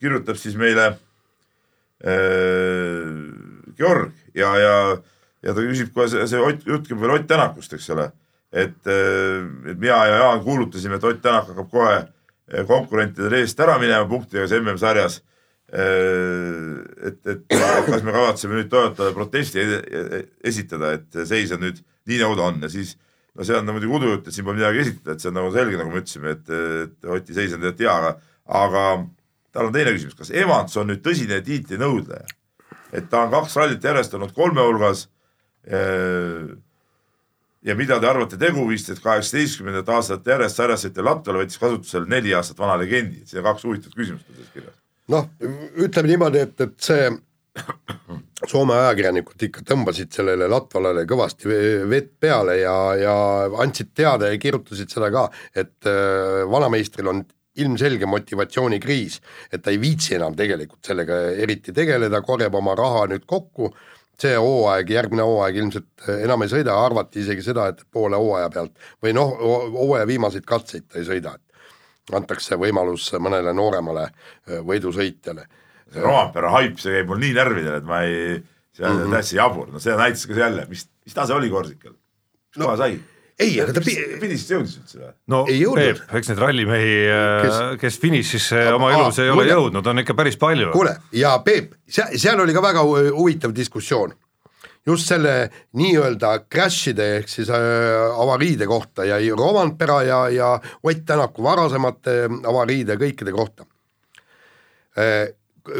[0.00, 0.86] kirjutab siis meile
[2.04, 3.10] äh,
[3.78, 4.74] Georg ja, ja,
[5.44, 8.10] ja ta küsib kohe see, see Ott, jutt käib veel Ott Tänakust, eks ole.
[8.50, 14.08] et, et mina ja Jaan kuulutasime, et Ott Tänak hakkab kohe konkurentidele eest ära minema
[14.10, 15.20] punktidega MM-sarjas
[15.70, 17.44] et, et
[17.86, 19.62] kas me kavatseme nüüd Toyotale protesti
[20.42, 21.78] esitada, et seis on nüüd
[22.10, 22.96] nii nagu ta on ja siis
[23.36, 25.52] no see on no, muidugi udujutt, et siin pole midagi esitada, et see on nagu
[25.54, 28.10] selge, nagu me ütlesime, et, et Oti seis on tegelikult hea, aga,
[28.64, 28.82] aga
[29.54, 32.26] tal on teine küsimus, kas Evans on nüüd tõsine tiitlinõudleja?
[32.90, 35.04] et ta on kaks rallit järjest olnud kolme hulgas.
[35.70, 36.48] Äh,
[37.62, 42.58] ja mida te arvate teguvist, et kaheksateistkümnendat aastat järjest sarjasite Latviale võttis kasutusele neli aastat
[42.58, 44.74] vana legendi, siin on kaks huvitavat küsimust selles kirjas
[45.10, 45.26] noh,
[45.80, 47.10] ütleme niimoodi, et, et see
[48.48, 51.50] Soome ajakirjanikud ikka tõmbasid sellele Latvalale kõvasti
[51.90, 53.14] vett peale ja, ja
[53.60, 57.24] andsid teada ja kirjutasid seda ka, et äh, vanameistril on
[57.60, 59.18] ilmselge motivatsioonikriis,
[59.52, 63.72] et ta ei viitsi enam tegelikult sellega eriti tegeleda, korjab oma raha nüüd kokku,
[64.20, 68.90] see hooaeg, järgmine hooaeg ilmselt enam ei sõida, arvati isegi seda, et poole hooaja pealt
[69.02, 69.36] või noh,
[69.74, 71.49] hooaja viimaseid katseid ta ei sõida, et
[72.16, 75.46] antakse võimalus mõnele nooremale äh, võidusõitjale.
[75.90, 78.36] see Rompera haip, see käib mul nii närvidele, et ma ei,
[78.76, 79.16] see on mm -hmm.
[79.16, 82.76] täitsa jabur, no see näitas ka jälle, mis, mis tase oli Korsikal, mis no, koha
[82.76, 83.00] sai?
[83.40, 85.12] ei, aga ta finišisse jõudis üldse või?
[85.26, 85.44] no
[85.74, 90.14] Peep, eks neid rallimehi, äh, kes, kes finišisse oma elus ei ole jõudnud, on ikka
[90.14, 90.70] päris palju.
[90.72, 94.14] kuule, ja Peep, seal oli ka väga huvitav diskussioon
[94.90, 95.34] just selle
[95.78, 97.60] nii-öelda crash'ide ehk siis äh,
[98.22, 103.66] avariide kohta ja Romantpera ja, ja Ott Tänaku varasemate avariide kõikide kohta
[104.98, 105.30] äh,.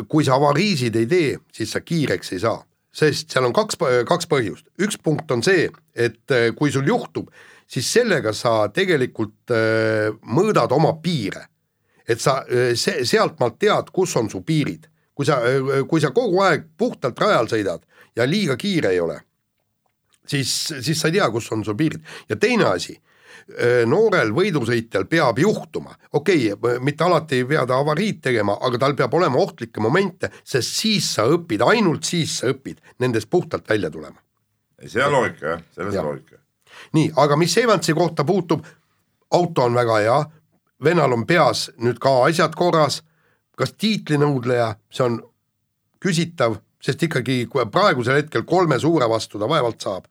[0.09, 2.59] kui sa avariisid ei tee, siis sa kiireks ei saa,
[2.95, 7.31] sest seal on kaks, kaks põhjust, üks punkt on see, et äh, kui sul juhtub,
[7.67, 11.49] siis sellega sa tegelikult äh, mõõdad oma piire.
[12.07, 14.87] et sa äh, se-, sealtmaalt tead, kus on su piirid
[15.21, 15.37] kui sa,
[15.89, 17.83] kui sa kogu aeg puhtalt rajal sõidad
[18.17, 19.21] ja liiga kiire ei ole,
[20.27, 20.51] siis,
[20.81, 22.03] siis sa ei tea, kus on sul piirid.
[22.29, 22.97] Ja teine asi,
[23.87, 28.97] noorel võidusõitjal peab juhtuma, okei okay,, mitte alati ei pea ta avariid tegema, aga tal
[28.99, 33.91] peab olema ohtlikke momente, sest siis sa õpid, ainult siis sa õpid nendest puhtalt välja
[33.91, 34.19] tulema.
[34.87, 36.39] see on loogika jah, selles on loogika.
[36.93, 38.67] nii, aga mis Evansi kohta puutub,
[39.31, 40.19] auto on väga hea,
[40.85, 43.03] vennal on peas nüüd ka asjad korras,
[43.57, 45.21] kas tiitlinõudleja, see on
[46.01, 50.09] küsitav, sest ikkagi praegusel hetkel kolme suure vastu ta vaevalt saab,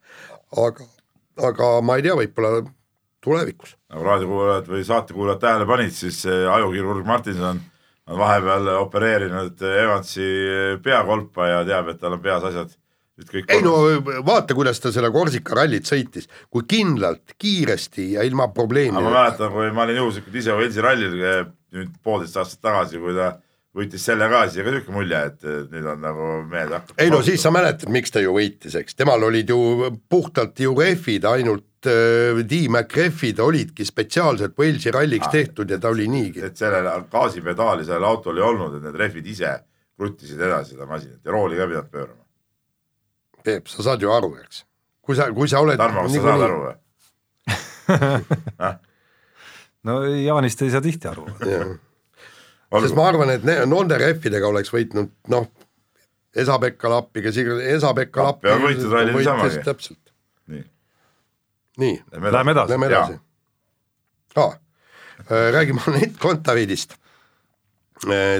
[0.66, 0.86] aga,
[1.50, 2.64] aga ma ei tea, võib-olla
[3.24, 3.76] tulevikus.
[3.90, 7.62] nagu raadiokuulajad või saatekuulajad tähele panid, siis ajukirurg Martinson
[8.10, 10.30] on vahepeal opereerinud Evansi
[10.84, 12.72] peakolpa ja teab, et tal on peas asjad.
[13.20, 13.74] Nüüd kõik ei no
[14.24, 18.48] vaata, kuidas ta selle Korsika rallit sõitis, kui kindlalt, kiiresti ja ilma
[19.02, 21.42] aga ma mäletan, kui ma olin juhuslikult ise Velsi rallil eh,
[21.76, 23.34] nüüd poolteist aastat tagasi, kui ta
[23.76, 27.20] võitis selle ka, siis ka niisugune mulje, et nüüd on nagu mehed hakkavad ei no
[27.26, 29.60] siis sa mäletad, miks ta ju võitis, eks, temal olid ju
[30.10, 35.32] puhtalt ju rehvid, ainult äh, D-Mac rehvid olidki spetsiaalselt Walesi ralliks Ah.
[35.38, 36.42] tehtud ja ta oli niigi.
[36.44, 39.54] et sellel gaasipedaali sellel autol ei olnud, et need rehvid ise
[40.00, 42.24] kruttisid edasi seda masinat ja rooli ka ei pidanud pöörama.
[43.44, 44.64] Peep, sa saad ju aru, eks.
[45.06, 46.76] kui sa, kui sa oled Tarmo, kas sa saad aru või?
[49.90, 51.26] no Jaanist ei saa tihti aru.
[52.72, 55.48] Sest ma arvan, et ne- nende rehvidega oleks võitnud noh,
[56.36, 59.64] Esa-Pekka lappi, kes iganes, Esa-Pekka Lappi võitnud ralli niisamagi.
[59.66, 60.12] täpselt,
[60.48, 60.64] nii,
[61.82, 62.70] nii, Läheme edasi.
[62.76, 63.20] lähme edasi.
[64.38, 64.54] Ah,
[65.30, 66.94] räägime Anett Kontaveidist.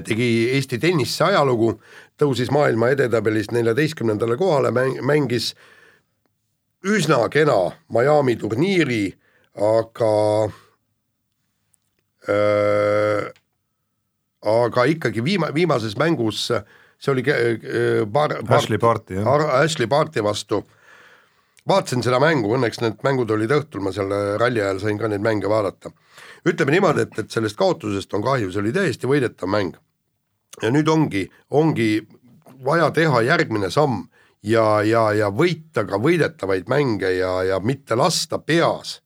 [0.06, 1.74] tegi Eesti tennise ajalugu,
[2.22, 4.70] tõusis maailma edetabelis neljateistkümnendale kohale,
[5.02, 5.54] mängis
[6.86, 9.16] üsna kena Miami turniiri,
[9.60, 10.14] aga
[12.30, 13.32] äh,
[14.46, 16.46] aga ikkagi viima-, viimases mängus,
[17.00, 19.48] see oli ke- äh, Bar-, Ashley Barti, jah.
[19.62, 20.64] Ashley Barti vastu,
[21.68, 24.12] vaatasin seda mängu, õnneks need mängud olid õhtul, ma seal
[24.42, 25.92] ralli ajal sain ka neid mänge vaadata.
[26.48, 29.76] ütleme niimoodi, et, et sellest kaotusest on kahju, see oli täiesti võidetav mäng.
[30.62, 32.08] ja nüüd ongi, ongi
[32.66, 34.08] vaja teha järgmine samm
[34.44, 39.00] ja, ja, ja võita ka võidetavaid mänge ja, ja mitte lasta peas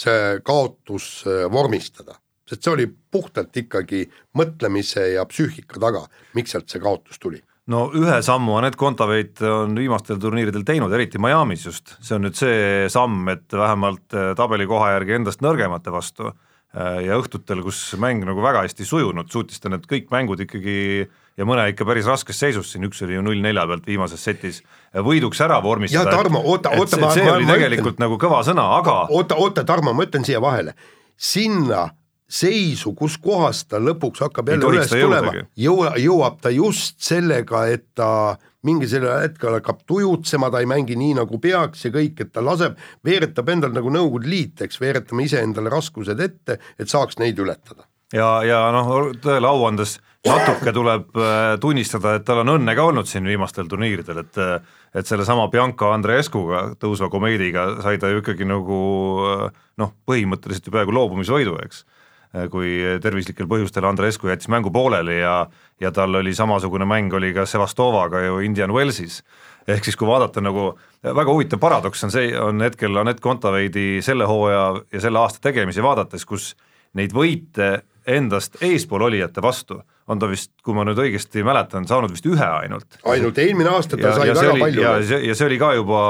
[0.00, 2.16] see kaotus äh, vormistada,
[2.50, 4.02] sest see oli puhtalt ikkagi
[4.38, 6.02] mõtlemise ja psüühika taga,
[6.34, 7.38] miks sealt see kaotus tuli.
[7.70, 12.34] no ühe sammu Anett Kontaveit on viimastel turniiridel teinud, eriti Miami's just, see on nüüd
[12.38, 18.24] see samm, et vähemalt äh, tabelikoha järgi endast nõrgemate vastu äh, ja õhtutel, kus mäng
[18.26, 20.76] nagu väga hästi sujunud, suutis ta need kõik mängud ikkagi
[21.38, 24.58] ja mõne ikka päris raskes seisus, siin üks oli ju null nelja pealt viimases setis,
[25.06, 26.10] võiduks ära vormistada.
[26.10, 29.94] Ja Tarmo, oota- oota, ma- ma- ma tegelikult nagu kõva sõna, aga oota, oota, Tarmo,
[29.94, 30.74] ma ütlen siia vahele,
[31.16, 31.86] sinna
[32.30, 37.88] seisu, kus kohas ta lõpuks hakkab jälle üles tulema jõua, jõuab ta just sellega, et
[37.98, 42.44] ta mingisugusel hetkel hakkab tujutsema, ta ei mängi nii nagu peaks ja kõik, et ta
[42.44, 42.76] laseb,
[43.06, 47.88] veeretab endal nagu Nõukogude Liit, eks, veeretame iseendale raskused ette, et saaks neid ületada.
[48.12, 52.84] ja, ja noh, tõele au andes natuke tuleb äh, tunnistada, et tal on õnne ka
[52.90, 54.44] olnud siin viimastel turniiridel, et
[54.90, 58.78] et sellesama Bianca Andreescuga, tõusva komeediga sai ta ju ikkagi nagu
[59.30, 59.44] äh,
[59.78, 61.84] noh, põhimõtteliselt ju peaaegu loobumisvõidu, eks.
[62.50, 65.46] Kui tervislikel põhjustel Andreescu jättis mängu pooleli ja,
[65.80, 69.22] ja tal oli samasugune mäng oli ka Sevastovaga ju Indian Wellsis
[69.68, 70.70] ehk siis kui vaadata nagu
[71.04, 75.82] väga huvitav paradoks on see, on hetkel Anett Kontaveidi selle hooaja ja selle aasta tegemisi
[75.82, 76.54] vaadates, kus
[76.98, 82.10] neid võite endast eespool olijate vastu on ta vist, kui ma nüüd õigesti mäletan, saanud
[82.10, 82.98] vist ühe ainult.
[83.06, 85.60] ainult eelmine aasta ta ja, sai ja väga oli palju ja see, ja see oli
[85.60, 86.02] ka juba,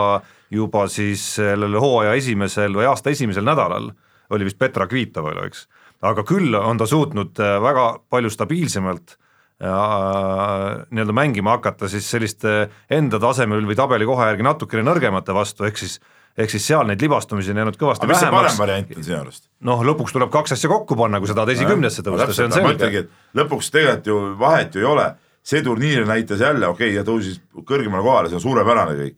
[0.50, 3.90] juba siis sellel hooaja esimesel või aasta esimesel nädalal
[4.30, 5.66] oli vist Petra Kvitoval, eks.
[6.00, 12.70] Aga küll on ta suutnud äh, väga palju stabiilsemalt äh, nii-öelda mängima hakata siis selliste
[12.90, 16.00] enda tasemel või tabelikoha järgi natukene nõrgemate vastu, ehk siis
[16.38, 18.60] ehk siis seal neid libastumisi on jäänud kõvasti aga see parem vähemaks.
[18.60, 19.48] variant on sinu arust?
[19.66, 23.06] noh, lõpuks tuleb kaks asja kokku panna, kui sa tahad esikümnesse tõusta, see on selge
[23.36, 25.06] lõpuks tegelikult ju vahet ju ei ole,
[25.42, 29.16] see turniir näitas jälle, okei okay,, ta tõusis kõrgemale kohale, see on suurepärane kõik,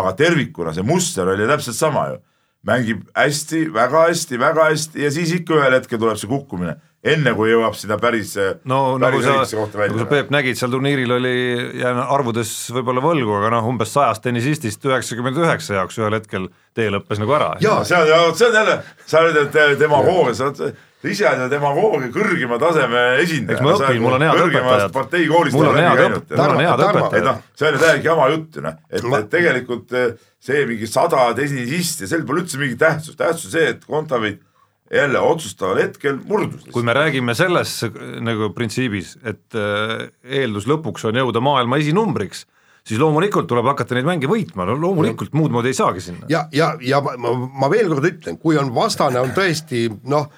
[0.00, 2.20] aga tervikuna see muster oli täpselt sama ju.
[2.68, 6.74] Mängib hästi, väga hästi, väga hästi ja siis ikka ühel hetkel tuleb see kukkumine,
[7.08, 8.34] enne kui jõuab sinna päris,
[8.68, 10.08] no nagu päris sa, õigesse kohta nagu sa.
[10.10, 11.36] Peep nägid, seal turniiril oli,
[11.80, 16.90] jään arvudes võib-olla võlgu, aga noh, umbes sajast tennisistist üheksakümmend üheksa jaoks ühel hetkel tee
[16.94, 17.54] lõppes nagu ära.
[17.64, 22.58] Jaa, see on, see on jälle, sa oled demagoogia, sa oled, ise oled demagoogia kõrgema
[22.58, 23.58] taseme esindaja.
[23.58, 25.52] Eks ma õpin, mul on head õpetajad.
[25.54, 28.28] Mul on head käinud õp- mul on head õpetajad noh, see on ju täielik jama
[28.34, 30.10] jutt ju noh, et tegelikult eh,
[30.42, 34.42] see mingi sada tennisist ja sel pole üldse mingit tähtsust, tähtis on see, et Kontaveit
[34.90, 37.90] jälle otsustaval hetkel murdus kui me räägime selles äh,
[38.24, 42.46] nagu printsiibis, et äh, eeldus lõpuks on jõuda maailma esinumbriks,
[42.88, 46.26] siis loomulikult tuleb hakata neid mänge võitma, no loomulikult muud moodi ei saagi sinna.
[46.32, 50.30] ja, ja, ja ma, ma, ma veel kord ütlen, kui on vastane on tõesti noh,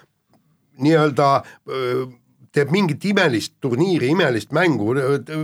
[0.83, 1.31] nii-öelda
[2.55, 4.91] teeb mingit imelist turniiri, imelist mängu,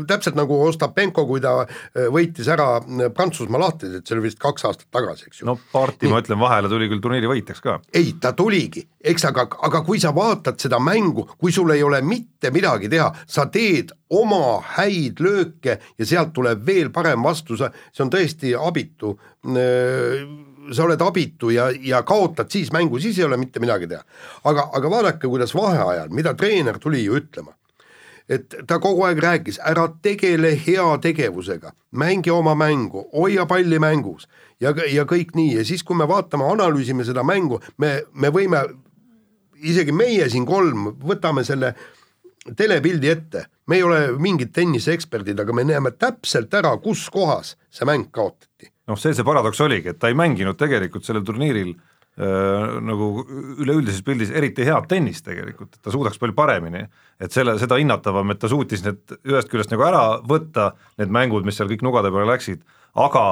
[0.08, 1.60] täpselt nagu Ostapenko, kui ta
[2.12, 2.80] võitis ära
[3.14, 5.48] Prantsusmaa lahtised, see oli vist kaks aastat tagasi, eks ju.
[5.48, 7.76] no parti, ma ütlen vahele, tuli küll turniiri võitjaks ka.
[7.94, 12.02] ei, ta tuligi, eks aga, aga kui sa vaatad seda mängu, kui sul ei ole
[12.02, 17.62] mitte midagi teha, sa teed oma häid lööke ja sealt tuleb veel parem vastus,
[17.94, 19.14] see on tõesti abitu
[20.72, 24.02] sa oled abitu ja, ja kaotad siis mängu, siis ei ole mitte midagi teha.
[24.44, 27.54] aga, aga vaadake, kuidas vaheajal, mida treener tuli ju ütlema.
[28.28, 34.26] et ta kogu aeg rääkis, ära tegele heategevusega, mängi oma mängu, hoia palli mängus.
[34.60, 35.52] Ja, ja kõik nii.
[35.58, 38.64] Ja siis, kui me vaatame, analüüsime seda mängu, me, me võime,
[39.62, 41.74] isegi meie siin kolm, võtame selle
[42.56, 47.86] telepildi ette, me ei ole mingid tenniseeksperdid, aga me näeme täpselt ära, kus kohas see
[47.86, 48.55] mäng kaotati
[48.86, 53.10] noh, see see paradoks oligi, et ta ei mänginud tegelikult sellel turniiril äh, nagu
[53.56, 56.84] üleüldises pildis eriti head tennist tegelikult, et ta suudaks palju paremini,
[57.20, 61.46] et selle, seda hinnatavam, et ta suutis need ühest küljest nagu ära võtta, need mängud,
[61.46, 62.62] mis seal kõik nugade peale läksid,
[63.02, 63.26] aga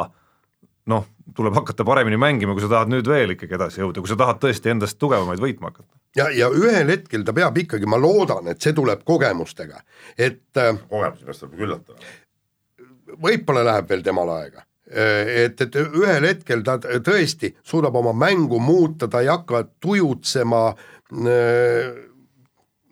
[0.90, 4.18] noh, tuleb hakata paremini mängima, kui sa tahad nüüd veel ikkagi edasi jõuda, kui sa
[4.20, 5.88] tahad tõesti endast tugevamaid võitma hakata.
[6.18, 9.80] ja, ja ühel hetkel ta peab ikkagi, ma loodan, et see tuleb kogemustega,
[10.18, 12.14] et äh, kogemusi peaks tal üllatama.
[13.14, 19.08] võib-olla läheb veel temal aega et, et ühel hetkel ta tõesti suudab oma mängu muuta,
[19.08, 20.64] ta ei hakka tujutsema,
[21.24, 21.94] äh,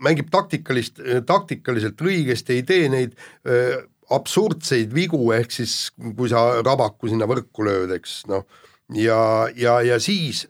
[0.02, 3.16] mängib taktikalist, taktikaliselt õigesti, ei tee neid
[3.46, 3.82] äh,
[4.12, 8.46] absurdseid vigu, ehk siis kui sa rabaku sinna võrku lööd, eks noh,
[8.96, 10.46] ja, ja, ja siis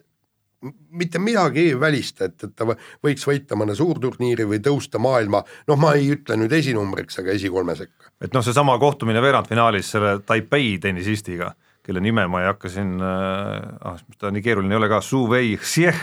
[0.91, 2.67] mitte midagi ei välista, et, et ta
[3.03, 7.77] võiks võita mõne suurturniiri või tõusta maailma, noh, ma ei ütle nüüd esinumbriks, aga esikolme
[7.79, 8.13] sekka.
[8.23, 11.53] et noh, seesama kohtumine veerandfinaalis selle Taipei tennisistiga,
[11.83, 15.25] kelle nime ma ei hakka siin äh,, ah, ta nii keeruline ei ole ka, Su
[15.31, 15.99] Wei Xieh,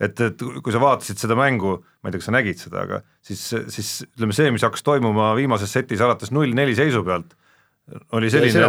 [0.00, 3.02] et, et kui sa vaatasid seda mängu, ma ei tea, kas sa nägid seda, aga
[3.24, 7.36] siis, siis ütleme, see, mis hakkas toimuma viimases setis alates null-neli seisu pealt
[8.12, 8.64] oli selline,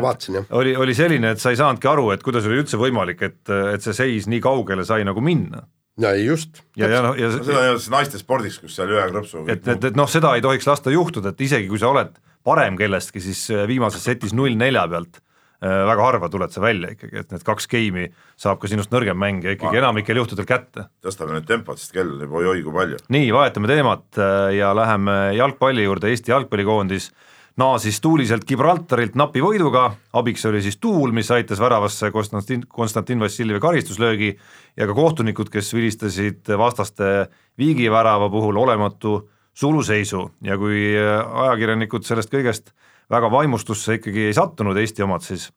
[0.49, 3.41] oli, oli selline, et sa ei saanudki aru, et kuidas oli üldse võimalik, et,
[3.75, 5.63] et see seis nii kaugele sai nagu minna.
[6.01, 6.63] ja ei just.
[6.75, 9.63] ja, ja noh, ja no, seda ei olnud naiste spordis, kus seal ühe krõpsu et,
[9.63, 12.11] et, et noh, seda ei tohiks lasta juhtuda, et isegi kui sa oled
[12.45, 16.91] parem kellestki, siis äh, viimases setis null nelja pealt äh, väga harva tuled sa välja
[16.97, 20.89] ikkagi, et need kaks geimi saab ka sinust nõrgem mängija ikkagi enamikel juhtudel kätte.
[21.05, 22.99] tõstame nüüd tempot, sest kell juba oi-oi kui palju.
[23.15, 27.13] nii, vahetame teemat äh, ja läheme jalgpalli juurde, Eesti jalgpallikoondis
[27.57, 33.61] naasis tuuliselt Gibraltarilt napi võiduga, abiks oli siis tuul, mis aitas väravasse Konstantin, Konstantin Vassiljevi
[33.63, 34.33] karistuslöögi
[34.77, 39.21] ja ka kohtunikud, kes vilistasid vastaste viigivärava puhul olematu
[39.55, 40.25] suluseisu.
[40.43, 42.73] Ja kui ajakirjanikud sellest kõigest
[43.11, 45.47] väga vaimustusse ikkagi ei sattunud, Eesti omad siis,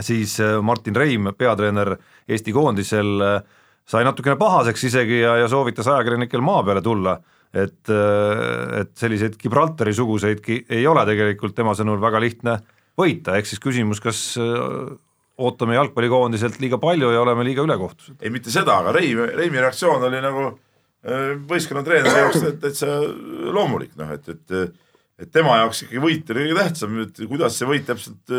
[0.00, 1.94] siis Martin Reim, peatreener
[2.26, 3.12] Eesti koondisel,
[3.86, 7.20] sai natukene pahaseks isegi ja, ja soovitas ajakirjanikel maa peale tulla
[7.52, 12.56] et, äh, et selliseid Gibraltari suguseidki ei ole tegelikult tema sõnul väga lihtne
[12.98, 14.94] võita, ehk siis küsimus, kas äh,
[15.42, 18.16] ootame jalgpallikoondiselt liiga palju ja oleme liiga ülekohtused?
[18.20, 22.98] ei, mitte seda, aga Reimi, Reimi reaktsioon oli nagu äh, võistkonna treeneri jaoks täitsa
[23.52, 24.58] loomulik, noh et, et
[25.22, 28.32] et tema jaoks ikkagi võit oli kõige tähtsam, et kuidas see võit täpselt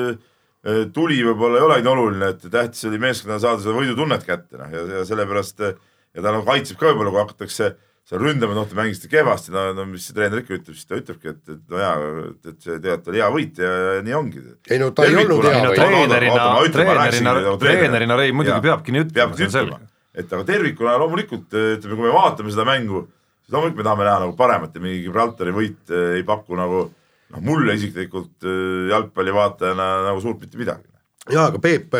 [0.96, 4.82] tuli, võib-olla ei olegi oluline, et tähtis oli meeskonnale saada seda võidutunnet kätte, noh ja,
[4.98, 8.76] ja sellepärast ja ta nagu kaitseb ka võib-olla, kui hakatakse äh, seal ründama, noh te
[8.76, 11.80] mängisite kehvasti, no, no mis see treener ikka ütleb, siis ta ütlebki, et, et no
[11.80, 11.94] jaa,
[12.36, 14.44] et see tegelikult oli hea võit ja, ja nii ongi.
[14.68, 15.80] ei no ta ei olnud hea võit.
[15.80, 19.80] treenerina, treenerina, treenerina Rein muidugi peabki nii ütlema, see on selge.
[20.20, 23.06] et aga tervikuna loomulikult ütleme, kui me vaatame seda mängu,
[23.46, 26.84] siis loomulikult me tahame näha nagu paremat ja mingi Gibraltari võit eh, ei paku nagu
[26.92, 30.92] noh, mulle isiklikult eh, jalgpallivaatajana nagu suurt mitte midagi
[31.32, 31.96] jaa, aga Peep,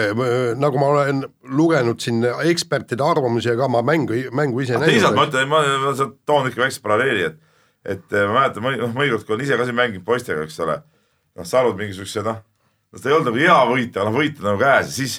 [0.60, 1.24] nagu ma olen
[1.56, 4.92] lugenud siin ekspertide arvamusi ja ka ma mängu, mängu ise näinud.
[4.92, 5.94] teisalt ma ütlen, ma, ma
[6.28, 7.38] toon ikka väikse paralleeli, et,
[7.96, 10.80] et ma mäletan, noh, mõnikord, kui olen ise ka siin mänginud poistega, eks ole,
[11.40, 14.50] noh, saanud mingisuguse noh, no seda ei olnud nagu hea võit, aga noh, võit on
[14.52, 15.18] nagu käes ja siis,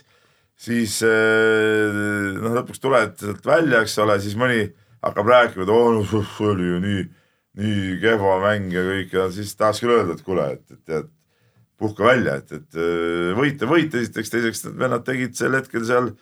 [0.68, 4.66] siis noh, lõpuks tuled sealt välja, eks ole, siis mõni
[5.04, 7.02] hakkab rääkima, et oo, no see oli ju nii,
[7.60, 11.13] nii kehva mäng ja kõik ja siis tahaks küll öelda, et kuule, et, et tead
[11.80, 16.12] puhka välja, et, et äh, võita, võita esiteks, teiseks need vennad tegid sel hetkel seal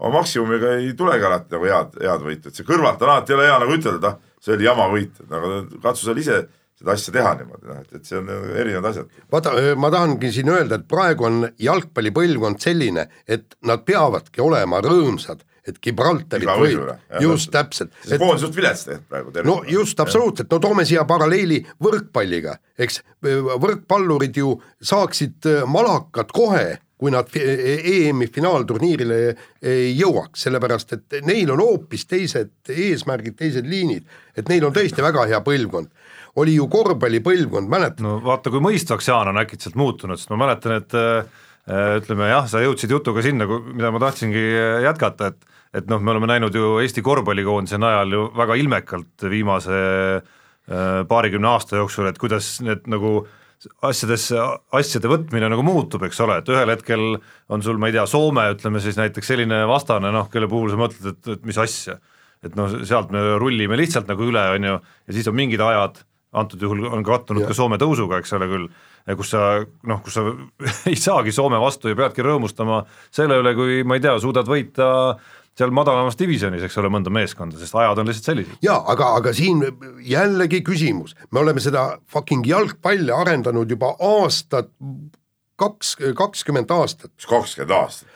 [0.00, 3.38] oma maksimumiga ei tulegi alati nagu head, head võitu, et see kõrvalt on alati ei
[3.38, 5.52] ole hea nagu ütelda, et ah, see oli jama võit, aga
[5.82, 6.38] katsu seal ise
[6.80, 9.20] seda asja teha niimoodi, noh, et, et see on erinevad asjad.
[9.32, 15.44] vaata, ma tahangi siin öelda, et praegu on jalgpallipõlvkond selline, et nad peavadki olema rõõmsad,
[15.70, 17.94] et Gibraltarit võib just täpselt.
[18.06, 19.46] see koondis suht vilets tegelikult praegu.
[19.46, 26.78] no just, absoluutselt, no toome siia paralleeli võrkpalliga, eks võrkpallurid ju saaksid äh, malakat kohe,
[27.00, 27.42] kui nad fi-
[27.94, 29.20] EM-i finaalturniirile
[29.64, 34.04] ei jõuaks, sellepärast et neil on hoopis teised eesmärgid, teised liinid,
[34.36, 35.88] et neil on tõesti väga hea põlvkond.
[36.36, 38.04] oli ju korvpallipõlvkond, mäletad?
[38.04, 41.24] no vaata, kui mõistvaks Jaan on äkitselt muutunud, sest ma mäletan, et äh,
[41.68, 46.10] ütleme jah, sa jõudsid jutuga sinna, mida ma tahtsingi äh, jätkata, et et noh, me
[46.10, 49.76] oleme näinud ju Eesti korvpallikoondise najal ju väga ilmekalt viimase
[50.18, 53.20] äh, paarikümne aasta jooksul, et kuidas need nagu
[53.84, 54.40] asjadesse,
[54.74, 57.04] asjade võtmine nagu muutub, eks ole, et ühel hetkel
[57.52, 60.80] on sul, ma ei tea, Soome ütleme siis näiteks selline vastane noh, kelle puhul sa
[60.80, 62.00] mõtled, et, et mis asja.
[62.42, 66.00] Et noh, sealt me rullime lihtsalt nagu üle, on ju, ja siis on mingid ajad,
[66.40, 68.70] antud juhul on kattunud ka Soome tõusuga, eks ole küll,
[69.16, 69.42] kus sa
[69.88, 70.24] noh, kus sa
[70.90, 72.84] ei saagi Soome vastu ja peadki rõõmustama
[73.14, 74.90] selle üle, kui ma ei tea, suudad võita
[75.58, 78.60] seal madalamas divisjonis, eks ole, mõnda meeskonda, sest ajad on lihtsalt sellised.
[78.64, 79.62] jaa, aga, aga siin
[80.06, 84.70] jällegi küsimus, me oleme seda fucking jalgpalli arendanud juba aastat,
[85.60, 87.12] kaks, kakskümmend aastat.
[87.18, 88.08] üks kakskümmend aastat.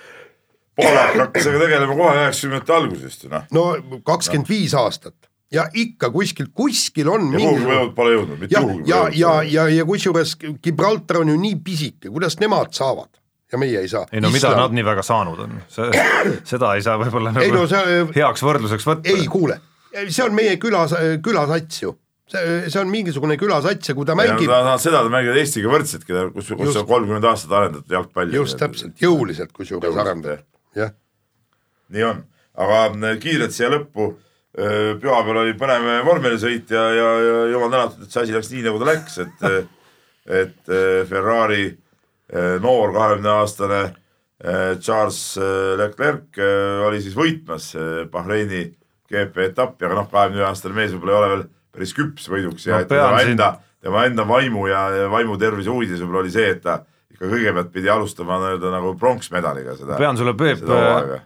[0.75, 3.45] Poolak hakkas sellega tegelema kohe üheksakümnendate algusest ju noh.
[3.55, 3.67] no
[4.07, 5.15] kakskümmend viis aastat
[5.53, 9.03] ja ikka kuskil, kuskil on ja kuhugi me jõud- pole jõudnud, mitte ja, kuhugi ja,
[9.13, 13.11] ja, ja, ja kusjuures Gibraltar on ju nii pisike, kuidas nemad saavad
[13.53, 14.07] ja meie ei saa.
[14.13, 15.59] ei no mida nad nii väga saanud on,
[16.51, 19.13] seda ei saa võib-olla Ei nagu no see- heaks võrdluseks võtta.
[19.15, 19.61] ei kuule,
[20.09, 21.93] see on meie külas, külasats ju,
[22.33, 26.03] see, see on mingisugune külasats ja kui ta mängib Nad nad seda mängivad Eestiga võrdselt,
[26.09, 26.81] keda, kus, kus Just.
[26.83, 28.35] on kolmkümmend aastat arendatud jalgpalli.
[28.41, 30.43] just täpselt, jõuliselt kusjuures arendab,
[30.75, 30.91] jah.
[31.95, 32.25] nii on,
[32.59, 32.83] aga
[33.13, 34.15] äh, kiirelt siia lõppu.
[34.55, 38.79] Pühapäeval oli põnev vormelisõit ja, ja, ja jumal tänatud, et see asi läks nii, nagu
[38.83, 39.45] ta läks, et,
[40.43, 47.73] et äh, Ferrari äh, noor kahekümne aastane äh, Charles äh, Leclerc äh, oli siis võitmas
[47.79, 48.69] äh, Bahreini
[49.11, 52.67] GP etappi, aga noh, kahekümne ühe aastane mees võib-olla ei ole veel päris küps võiduks
[52.71, 53.51] ja No tema siin- enda,
[53.85, 56.79] tema enda vaimu ja vaimu tervise huvides võib-olla oli see, et ta
[57.15, 59.99] ikka kõigepealt pidi alustama nii-öelda nagu pronksmedaliga seda.
[60.01, 60.63] pean sulle, Peep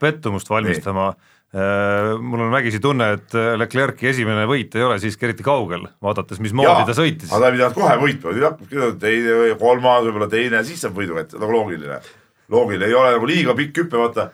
[0.01, 1.11] pettumust valmistama.
[1.53, 6.85] Mul on vägisi tunne, et Leclerc'i esimene võit ei ole siiski eriti kaugel, vaadates, mismoodi
[6.85, 7.31] ta sõitis.
[7.31, 11.39] aga ta ei pidanud kohe võitma, teine või kolmas, võib-olla teine, siis saab võidu kätte,
[11.41, 11.97] nagu loogiline.
[12.53, 14.29] loogiline, ei ole nagu liiga pikk hüpe, vaata.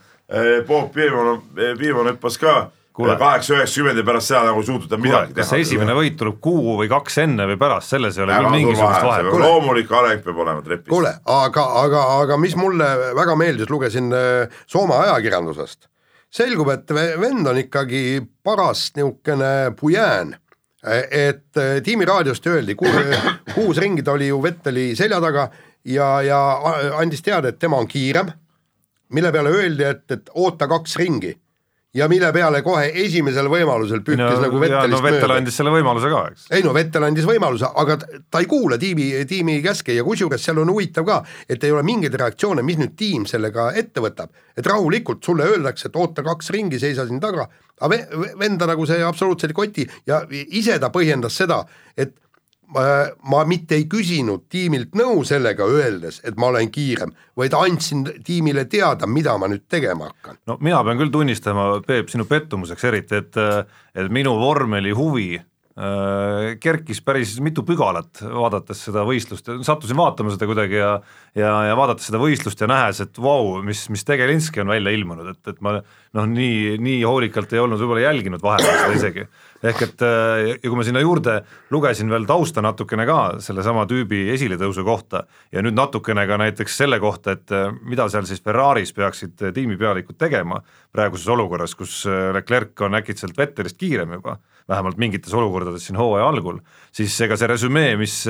[0.68, 1.44] Bob Piimon,
[1.78, 2.56] Piimon hüppas ka
[2.96, 3.18] Kuule.
[3.20, 5.42] kaheksa-üheksakümmend ja pärast seda nagu ei suutnud ta midagi teha.
[5.42, 8.54] kas see esimene võit tuleb kuu või kaks enne või pärast, selles ei ole küll
[8.54, 9.28] mingisugust vahet.
[9.42, 10.88] loomulik areng peab olema trepis.
[10.94, 12.88] kuule, aga, aga, aga mis mulle
[13.20, 15.90] väga meeldis, lugesin äh, Soome ajakirjandusest.
[16.36, 20.36] selgub, et ve- vend on ikkagi paras niisugune pujään,
[21.12, 22.76] et äh, tiimiraadiost öeldi,
[23.56, 25.48] kuus ringi ta oli ju Vetteli selja taga
[25.86, 26.42] ja, ja
[27.00, 28.30] andis teada, et tema on kiirem,
[29.14, 31.34] mille peale öeldi, et, et oota kaks ringi
[31.96, 35.72] ja mille peale kohe esimesel võimalusel pühkis no, nagu Vettelist no Vettel mööda andis selle
[35.74, 36.48] võimaluse ka, eks.
[36.58, 40.60] ei no Vettel andis võimaluse, aga ta- ei kuula tiimi, tiimi käske ja kusjuures seal
[40.64, 44.30] on huvitav ka, et ei ole mingeid reaktsioone, mis nüüd tiim sellega ette võtab.
[44.58, 47.48] et rahulikult sulle öeldakse, et oota kaks ringi, seisa siin taga,
[47.82, 51.66] aga ve- ve- venda nagu see absoluutselt ei koti ja ise ta põhjendas seda,
[51.98, 52.14] et
[52.74, 58.66] ma, mitte ei küsinud tiimilt nõu sellega öeldes, et ma olen kiirem, vaid andsin tiimile
[58.72, 60.40] teada, mida ma nüüd tegema hakkan.
[60.50, 63.44] no mina pean küll tunnistama, Peep, sinu pettumuseks eriti, et,
[63.96, 70.50] et minu vormeli huvi äh, kerkis päris mitu pügalat, vaadates seda võistlust, sattusin vaatama seda
[70.50, 70.96] kuidagi ja
[71.36, 75.34] ja, ja vaadates seda võistlust ja nähes, et vau, mis, mis Tegelinski on välja ilmunud,
[75.36, 79.28] et, et ma noh, nii, nii hoolikalt ei olnud võib-olla jälginud vahepeal seda isegi.
[79.66, 81.40] Ehk et äh, ja kui ma sinna juurde
[81.74, 87.00] lugesin veel tausta natukene ka sellesama tüübi esiletõusu kohta ja nüüd natukene ka näiteks selle
[87.04, 90.62] kohta, et äh, mida seal siis Ferraris peaksid äh, tiimipealikud tegema
[90.96, 94.38] praeguses olukorras, kus Leclerc on äkitselt Vettelist kiirem juba,
[94.70, 96.62] vähemalt mingites olukordades siin hooaja algul,
[96.96, 98.22] siis ega see resümee, mis,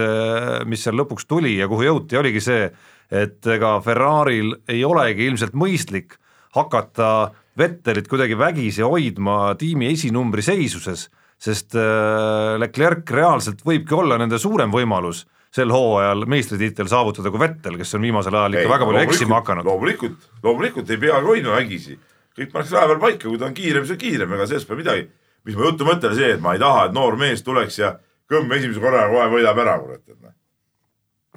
[0.65, 2.65] mis seal lõpuks tuli ja kuhu jõuti, oligi see,
[3.13, 6.17] et ega Ferraril ei olegi ilmselt mõistlik
[6.57, 7.09] hakata
[7.57, 11.05] Vettelit kuidagi vägisi hoidma tiimi esinumbri seisuses,
[11.41, 15.25] sest äh, Leclerc reaalselt võibki olla nende suurem võimalus
[15.55, 19.67] sel hooajal meistritiitel saavutada kui Vettel, kes on viimasel ajal ikka väga palju eksima hakanud.
[19.67, 21.95] loomulikult, loomulikult ei peagi hoidma vägisi,
[22.35, 24.81] kõik pannakse aja peal paika, kui ta on kiirem, siis on kiirem, ega sellest pole
[24.81, 25.05] midagi.
[25.45, 27.93] mis mu jutu mõte oli see, et ma ei taha, et noor mees tuleks ja
[28.31, 30.33] kõmm esimese korraga kohe võidab ära, kurat, et noh.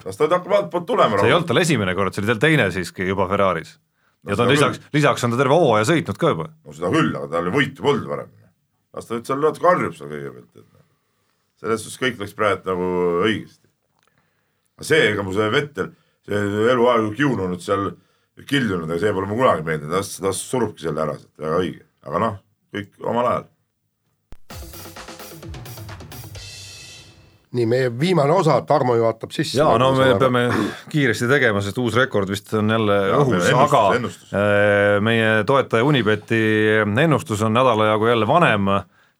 [0.07, 1.20] las ta hakkab altpoolt tulema.
[1.20, 3.76] see ei olnud tal esimene kord, see oli tal teine siiski juba Ferraris.
[4.26, 6.49] ja ta on lisaks, lisaks on ta terve hooaja sõitnud ka juba.
[6.64, 8.34] no seda küll, aga tal võitu polnud varem.
[8.95, 10.84] Las ta nüüd seal natuke harjub seal kõigepealt, et noh.
[11.61, 12.91] selles suhtes kõik läks praegu nagu
[13.26, 13.66] õigesti.
[14.78, 15.93] aga see, ega mu see Vettel,
[16.28, 16.43] see
[16.74, 17.91] eluaeg kiununud seal,
[18.49, 21.84] kildunud, aga see pole mulle kunagi meeldinud, las, las surubki selle ära väga õige.
[22.09, 22.41] aga noh,
[22.74, 24.97] kõik omal ajal
[27.57, 29.59] nii, meie viimane osa, Tarmo juhatab sisse.
[29.59, 30.44] ja no me peame
[30.92, 34.34] kiiresti tegema, sest uus rekord vist on jälle ja, õhus, aga ennustus.
[34.36, 36.42] Äh, meie toetaja Unibeti
[36.84, 38.72] ennustus on nädala jagu jälle vanem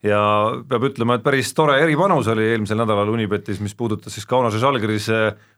[0.05, 0.21] ja
[0.69, 5.09] peab ütlema, et päris tore eripanus oli eelmisel nädalal Unibetis, mis puudutas siis Kaunase Žalgiris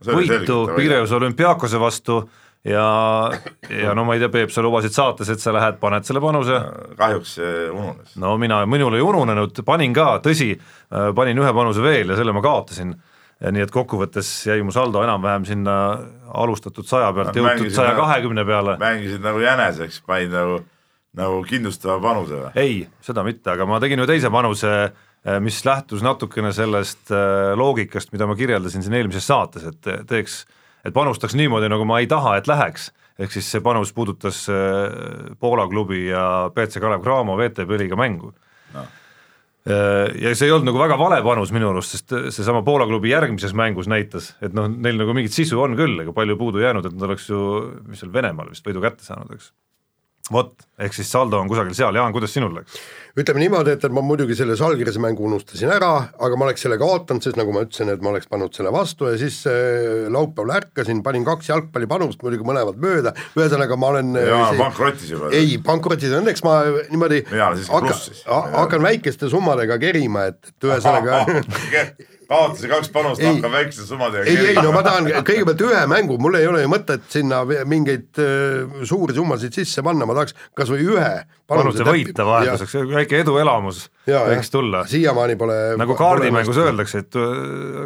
[0.07, 2.24] võitu Pireuse olümpiaakose vastu
[2.64, 3.32] ja,
[3.70, 6.57] ja no ma ei tea, Peep, sa lubasid saates, et sa lähed, paned selle panuse.
[6.99, 8.16] kahjuks see ununes.
[8.22, 12.36] no mina, minul ei ununenud, panin ka, tõsi, äh, panin ühe panuse veel ja selle
[12.36, 12.93] ma kaotasin.
[13.41, 15.76] nii et kokkuvõttes jäi mu saldo enam-vähem sinna
[16.30, 18.76] alustatud saja pealt no, jõutud saja kahekümne peale.
[18.78, 20.59] mängisid nagu jäneseks, panid nagu,
[21.18, 22.51] nagu kindlustava panuse või?
[22.62, 27.55] ei, seda mitte, aga ma tegin ühe teise panuse äh, mis lähtus natukene sellest äh,
[27.57, 32.02] loogikast, mida ma kirjeldasin siin eelmises saates, et teeks äh, et panustaks niimoodi, nagu ma
[32.02, 32.90] ei taha, et läheks,
[33.22, 36.24] ehk siis see panus puudutas äh, Poola klubi ja
[36.56, 38.34] BC Kalev Cramo VTB liiga mängu.
[38.76, 38.86] No.
[39.70, 43.14] Äh, ja see ei olnud nagu väga vale panus minu arust, sest seesama Poola klubi
[43.14, 46.88] järgmises mängus näitas, et noh, neil nagu mingit sisu on küll, ega palju puudu jäänud,
[46.88, 47.42] et nad oleks ju,
[47.90, 49.54] mis seal Venemaal vist võidu kätte saanud, eks
[50.32, 52.80] vot, ehk siis saldo on kusagil seal, Jaan, kuidas sinul läks?
[53.20, 55.90] ütleme niimoodi, et, et ma muidugi selle Žalgirise mängu unustasin ära,
[56.24, 59.10] aga ma oleks selle kaotanud, sest nagu ma ütlesin, et ma oleks pannud selle vastu
[59.10, 64.30] ja siis äh, laupäeval ärkasin, panin kaks jalgpallipanust, muidugi mõlemad mööda, ühesõnaga ma olen äh,
[64.32, 65.34] jaa, pankrotis juba.
[65.36, 66.56] ei, pankrotis, õnneks ma
[66.88, 67.94] niimoodi hakkan,
[68.56, 71.26] hakkan väikeste summadega kerima, et, et ühesõnaga
[72.32, 76.40] kaotasin kaks panust, hakkan väikse summadega ei, ei no ma tahan kõigepealt ühe mängu, mul
[76.40, 80.88] ei ole ju mõtet sinna mingeid uh, suuri summasid sisse panna, ma tahaks kas või
[80.94, 81.12] ühe
[81.52, 84.84] panuse võita vahelduseks, väike eduelamus võiks tulla.
[84.90, 87.20] siiamaani pole nagu kaardimängus öeldakse, et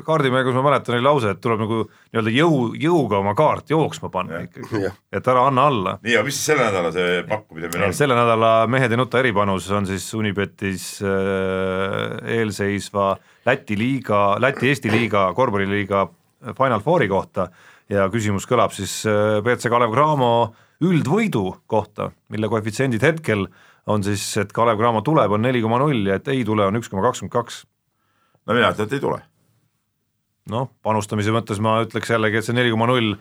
[0.06, 4.40] kaardimängus ma mäletan, oli lause, et tuleb nagu nii-öelda jõu, jõuga oma kaart jooksma panna
[4.40, 4.48] ja.
[4.50, 5.98] ikkagi, et ära anna alla.
[6.06, 7.98] nii, aga mis selle nädala see pakkumine meil on?
[7.98, 14.92] selle nädala Mehed ei nuta eripanus on siis Unibetis äh, eelseisva äh, Läti liiga, Läti-Eesti
[14.92, 16.08] liiga, korvpalliliiga
[16.58, 17.50] Final Fouri kohta
[17.90, 19.04] ja küsimus kõlab siis
[19.46, 20.32] BC äh, Kalev Cramo
[20.86, 23.46] üldvõidu kohta, mille koefitsiendid hetkel
[23.90, 26.82] on siis, et Kalev Cramo tuleb, on neli koma null ja et ei tule, on
[26.82, 27.64] üks koma kakskümmend kaks.
[28.46, 29.22] no mina ütlen, et ei tule
[30.52, 33.16] noh, panustamise mõttes ma ütleks jällegi, et see neli koma null,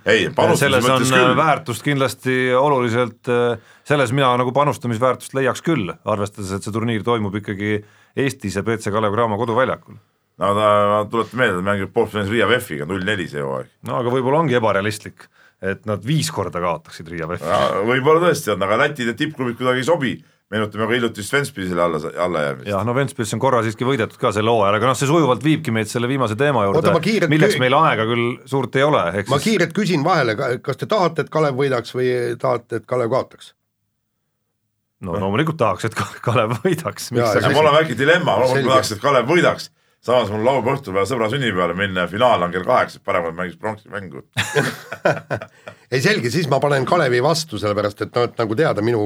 [0.61, 1.37] selles on küll.
[1.39, 7.37] väärtust kindlasti oluliselt, äh, selles mina nagu panustamisväärtust leiaks küll, arvestades, et see turniir toimub
[7.41, 7.79] ikkagi
[8.17, 10.01] Eestis ja BC Kalev Cramo koduväljakul
[10.43, 10.69] no ta,
[11.13, 13.73] tuletan meelde, ta mängib poolfinaalis Riia VEF-iga null neli see hooaeg.
[13.89, 15.29] no aga võib-olla ongi ebarealistlik,
[15.63, 17.59] et nad viis korda kaotaksid Riia VEF-i.
[17.91, 20.15] võib-olla tõesti on, aga Läti tippklubid kuidagi ei sobi
[20.53, 22.69] meenutame ka hiljuti Svenspilsile alla, allajäämist.
[22.69, 25.73] jah, no Ventspils on korra siiski võidetud ka sel hooajal, aga noh, see sujuvalt viibki
[25.75, 26.95] meid selle viimase teema juurde,
[27.33, 29.49] milleks meil aega küll suurt ei ole, eks ma siis...
[29.49, 32.11] kiirelt küsin vahele, kas te tahate, et Kalev võidaks või
[32.41, 33.55] tahate, et Kalev kaotaks?
[35.05, 37.11] no loomulikult tahaks, et Kalev võidaks.
[37.15, 39.73] mul on väike dilemma, loomulikult tahaks, et Kalev võidaks
[40.05, 43.39] samas mul laupäeva õhtul vaja sõbra sünnipäevale minna ja finaal on kell kaheksa, parem, et
[43.39, 44.25] mängiks pronksi mängu
[45.95, 49.01] ei selge, siis ma panen Kalevi vastu, sellepärast et noh, et nagu teada, minu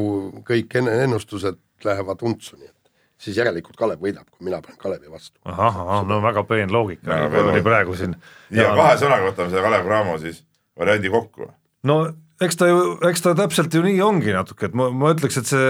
[0.48, 2.76] kõik ennustused lähevad untsu, nii et
[3.22, 5.38] siis järelikult Kalev võidab, kui mina panen Kalevi vastu.
[5.44, 8.16] ahah, ahah, no väga peen loogika oli praegu siin.
[8.54, 10.42] ja kahe sõnaga võtame selle Kalev Cramo siis
[10.78, 11.50] variandi kokku.
[11.86, 11.98] no
[12.42, 15.50] eks ta ju, eks ta täpselt ju nii ongi natuke, et ma, ma ütleks, et
[15.50, 15.68] see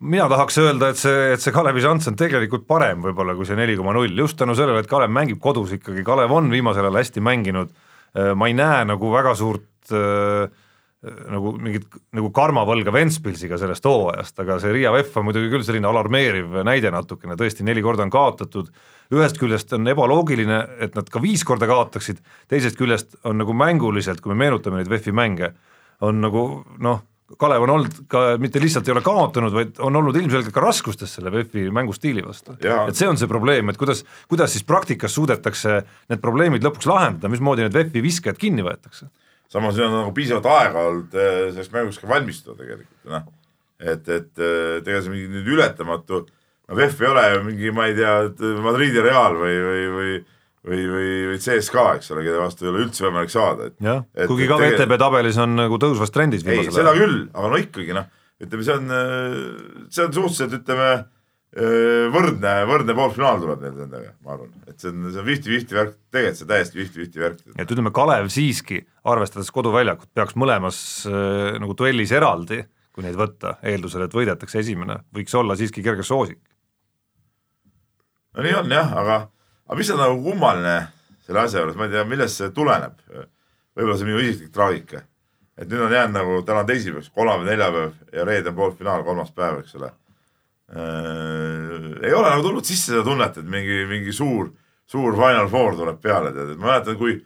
[0.00, 3.58] mina tahaks öelda, et see, et see Kalevi šanss on tegelikult parem võib-olla kui see
[3.58, 7.00] neli koma null, just tänu sellele, et Kalev mängib kodus ikkagi, Kalev on viimasel ajal
[7.02, 7.74] hästi mänginud,
[8.16, 10.48] äh, ma ei näe nagu väga suurt äh,
[11.00, 11.86] nagu mingit
[12.16, 16.92] nagu karmavõlga Ventspilsiga sellest hooajast, aga see Riia VEF on muidugi küll selline alarmeeriv näide
[16.92, 18.68] natukene, tõesti neli korda on kaotatud,
[19.16, 22.20] ühest küljest on ebaloogiline, et nad ka viis korda kaotaksid,
[22.52, 25.54] teisest küljest on nagu mänguliselt, kui me meenutame neid VEF-i mänge,
[26.04, 26.44] on nagu
[26.84, 27.00] noh,
[27.38, 31.12] Kalev on olnud ka, mitte lihtsalt ei ole kaotanud, vaid on olnud ilmselgelt ka raskustes
[31.14, 32.56] selle VEF-i mängustiili vastu.
[32.58, 35.80] et see on see probleem, et kuidas, kuidas siis praktikas suudetakse
[36.10, 39.10] need probleemid lõpuks lahendada, mismoodi need VEF-i viskajad kinni võetakse?
[39.50, 43.30] samas siin on nagu piisavalt aega olnud eh, selleks mänguks ka valmistuda tegelikult, noh.
[43.78, 46.20] et, et eh, tegelikult see mingi nüüd ületamatu,
[46.70, 48.14] no VEF ei ole mingi, ma ei tea,
[48.62, 50.12] Madridi Real või, või, või
[50.66, 53.70] või, või, või CSKA, eks ole, kelle vastu ei ole üldse võimalik saada.
[53.80, 55.00] jah, kuigi ka VTB tege...
[55.04, 56.44] tabelis on nagu tõusvas trendis.
[56.46, 57.00] ei, seda ajal.
[57.00, 58.10] küll, aga no ikkagi noh,
[58.40, 58.92] ütleme, see on,
[59.88, 60.90] see on suhteliselt, ütleme
[61.50, 65.96] võrdne, võrdne poolfinaal tuleb neil nendega, ma arvan, et see on, see on fifty-fifty värk,
[66.14, 67.40] tegelikult see täiesti fifty-fifty värk.
[67.56, 70.78] et ütleme, Kalev siiski, arvestades koduväljakut, peaks mõlemas
[71.10, 72.62] äh, nagu duellis eraldi,
[72.94, 76.38] kui neid võtta, eeldusel, et võidetakse esimene, võiks olla siiski kerge soosik.
[78.36, 79.20] no nii on jah, aga
[79.70, 80.74] aga mis on nagu kummaline
[81.22, 82.96] selle asja juures, ma ei tea, millest see tuleneb.
[83.78, 85.04] võib-olla see on minu isiklik traagika.
[85.60, 89.30] et nüüd on jäänud nagu täna on teisipäev, kolmapäev, neljapäev ja reede on poolfinaal, kolmas
[89.30, 89.90] päev, eks ole
[90.74, 92.00] äh,.
[92.02, 94.50] ei ole nagu tulnud sisse seda tunnet, et mingi, mingi suur,
[94.90, 97.20] suur Final Four tuleb peale, tead, et ma mäletan, kui,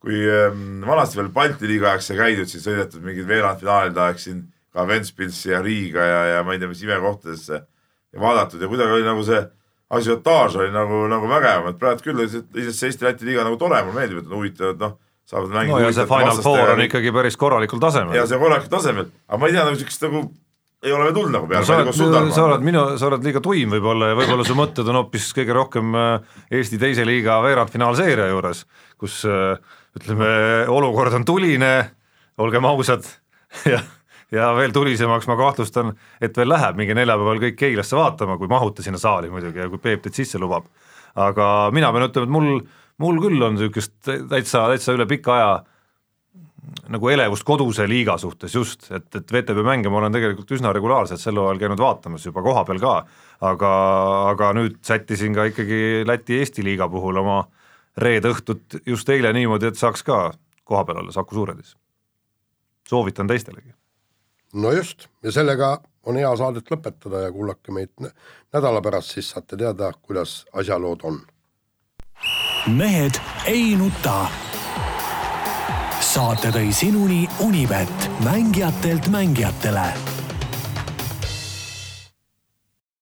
[0.00, 4.46] kui ähm, vanasti veel Balti liiga aeg sai käidud, siis sõidetud mingid veerandfinaalid aeg siin
[4.72, 8.96] ka Ventspilsi ja Riiga ja, ja ma ei tea, mis imekohtadesse ja vaadatud ja kuidagi
[8.96, 9.42] oli nagu see
[9.90, 14.02] asiotaaž oli nagu, nagu vägevam, et praegu küll iseenesest see Eesti-Läti liiga nagu tore, mulle
[14.02, 14.94] meeldib, et on huvitavad, noh,
[15.26, 15.78] saavad mängida.
[15.78, 18.14] no ja see Final Four on ikkagi päris korralikul tasemel.
[18.14, 20.22] ja see on korralikul tasemel, aga ma ei tea nagu siukest nagu
[20.80, 21.92] ei ole veel tulnud nagu peale no,.
[21.92, 25.02] sa oled, sa oled minu, sa oled liiga tuim võib-olla ja võib-olla su mõtted on
[25.02, 28.64] hoopis kõige rohkem äh, Eesti teise liiga veerandfinaalseeria juures,
[29.00, 29.58] kus äh,
[29.98, 30.30] ütleme,
[30.72, 31.74] olukord on tuline,
[32.40, 33.04] olgem ausad
[33.72, 33.82] ja
[34.34, 38.84] ja veel tulisemaks ma kahtlustan, et veel läheb mingi neljapäeval kõik Keilasse vaatama, kui mahute
[38.86, 40.68] sinna saali muidugi ja kui Peep teid sisse lubab.
[41.18, 42.60] aga mina pean ütlema, et mul,
[43.02, 45.52] mul küll on niisugust täitsa, täitsa üle pika aja
[46.92, 51.20] nagu elevust koduse liiga suhtes just, et, et VTB mänge ma olen tegelikult üsna regulaarselt
[51.22, 52.94] sel hooajal käinud vaatamas juba kohapeal ka,
[53.50, 53.72] aga,
[54.30, 57.42] aga nüüd sättisin ka ikkagi Läti-Eesti liiga puhul oma
[57.98, 60.22] reede õhtut just eile niimoodi, et saaks ka
[60.64, 61.74] kohapeal olla Saku Suuredis.
[62.86, 63.79] soovitan teistelegi
[64.52, 67.92] no just, ja sellega on hea saadet lõpetada ja kuulake meid
[68.52, 71.20] nädala pärast, siis saate teada, kuidas asjalood on.
[72.76, 74.26] mehed ei nuta.
[76.00, 80.19] saate tõi sinuni Unibet, mängijatelt mängijatele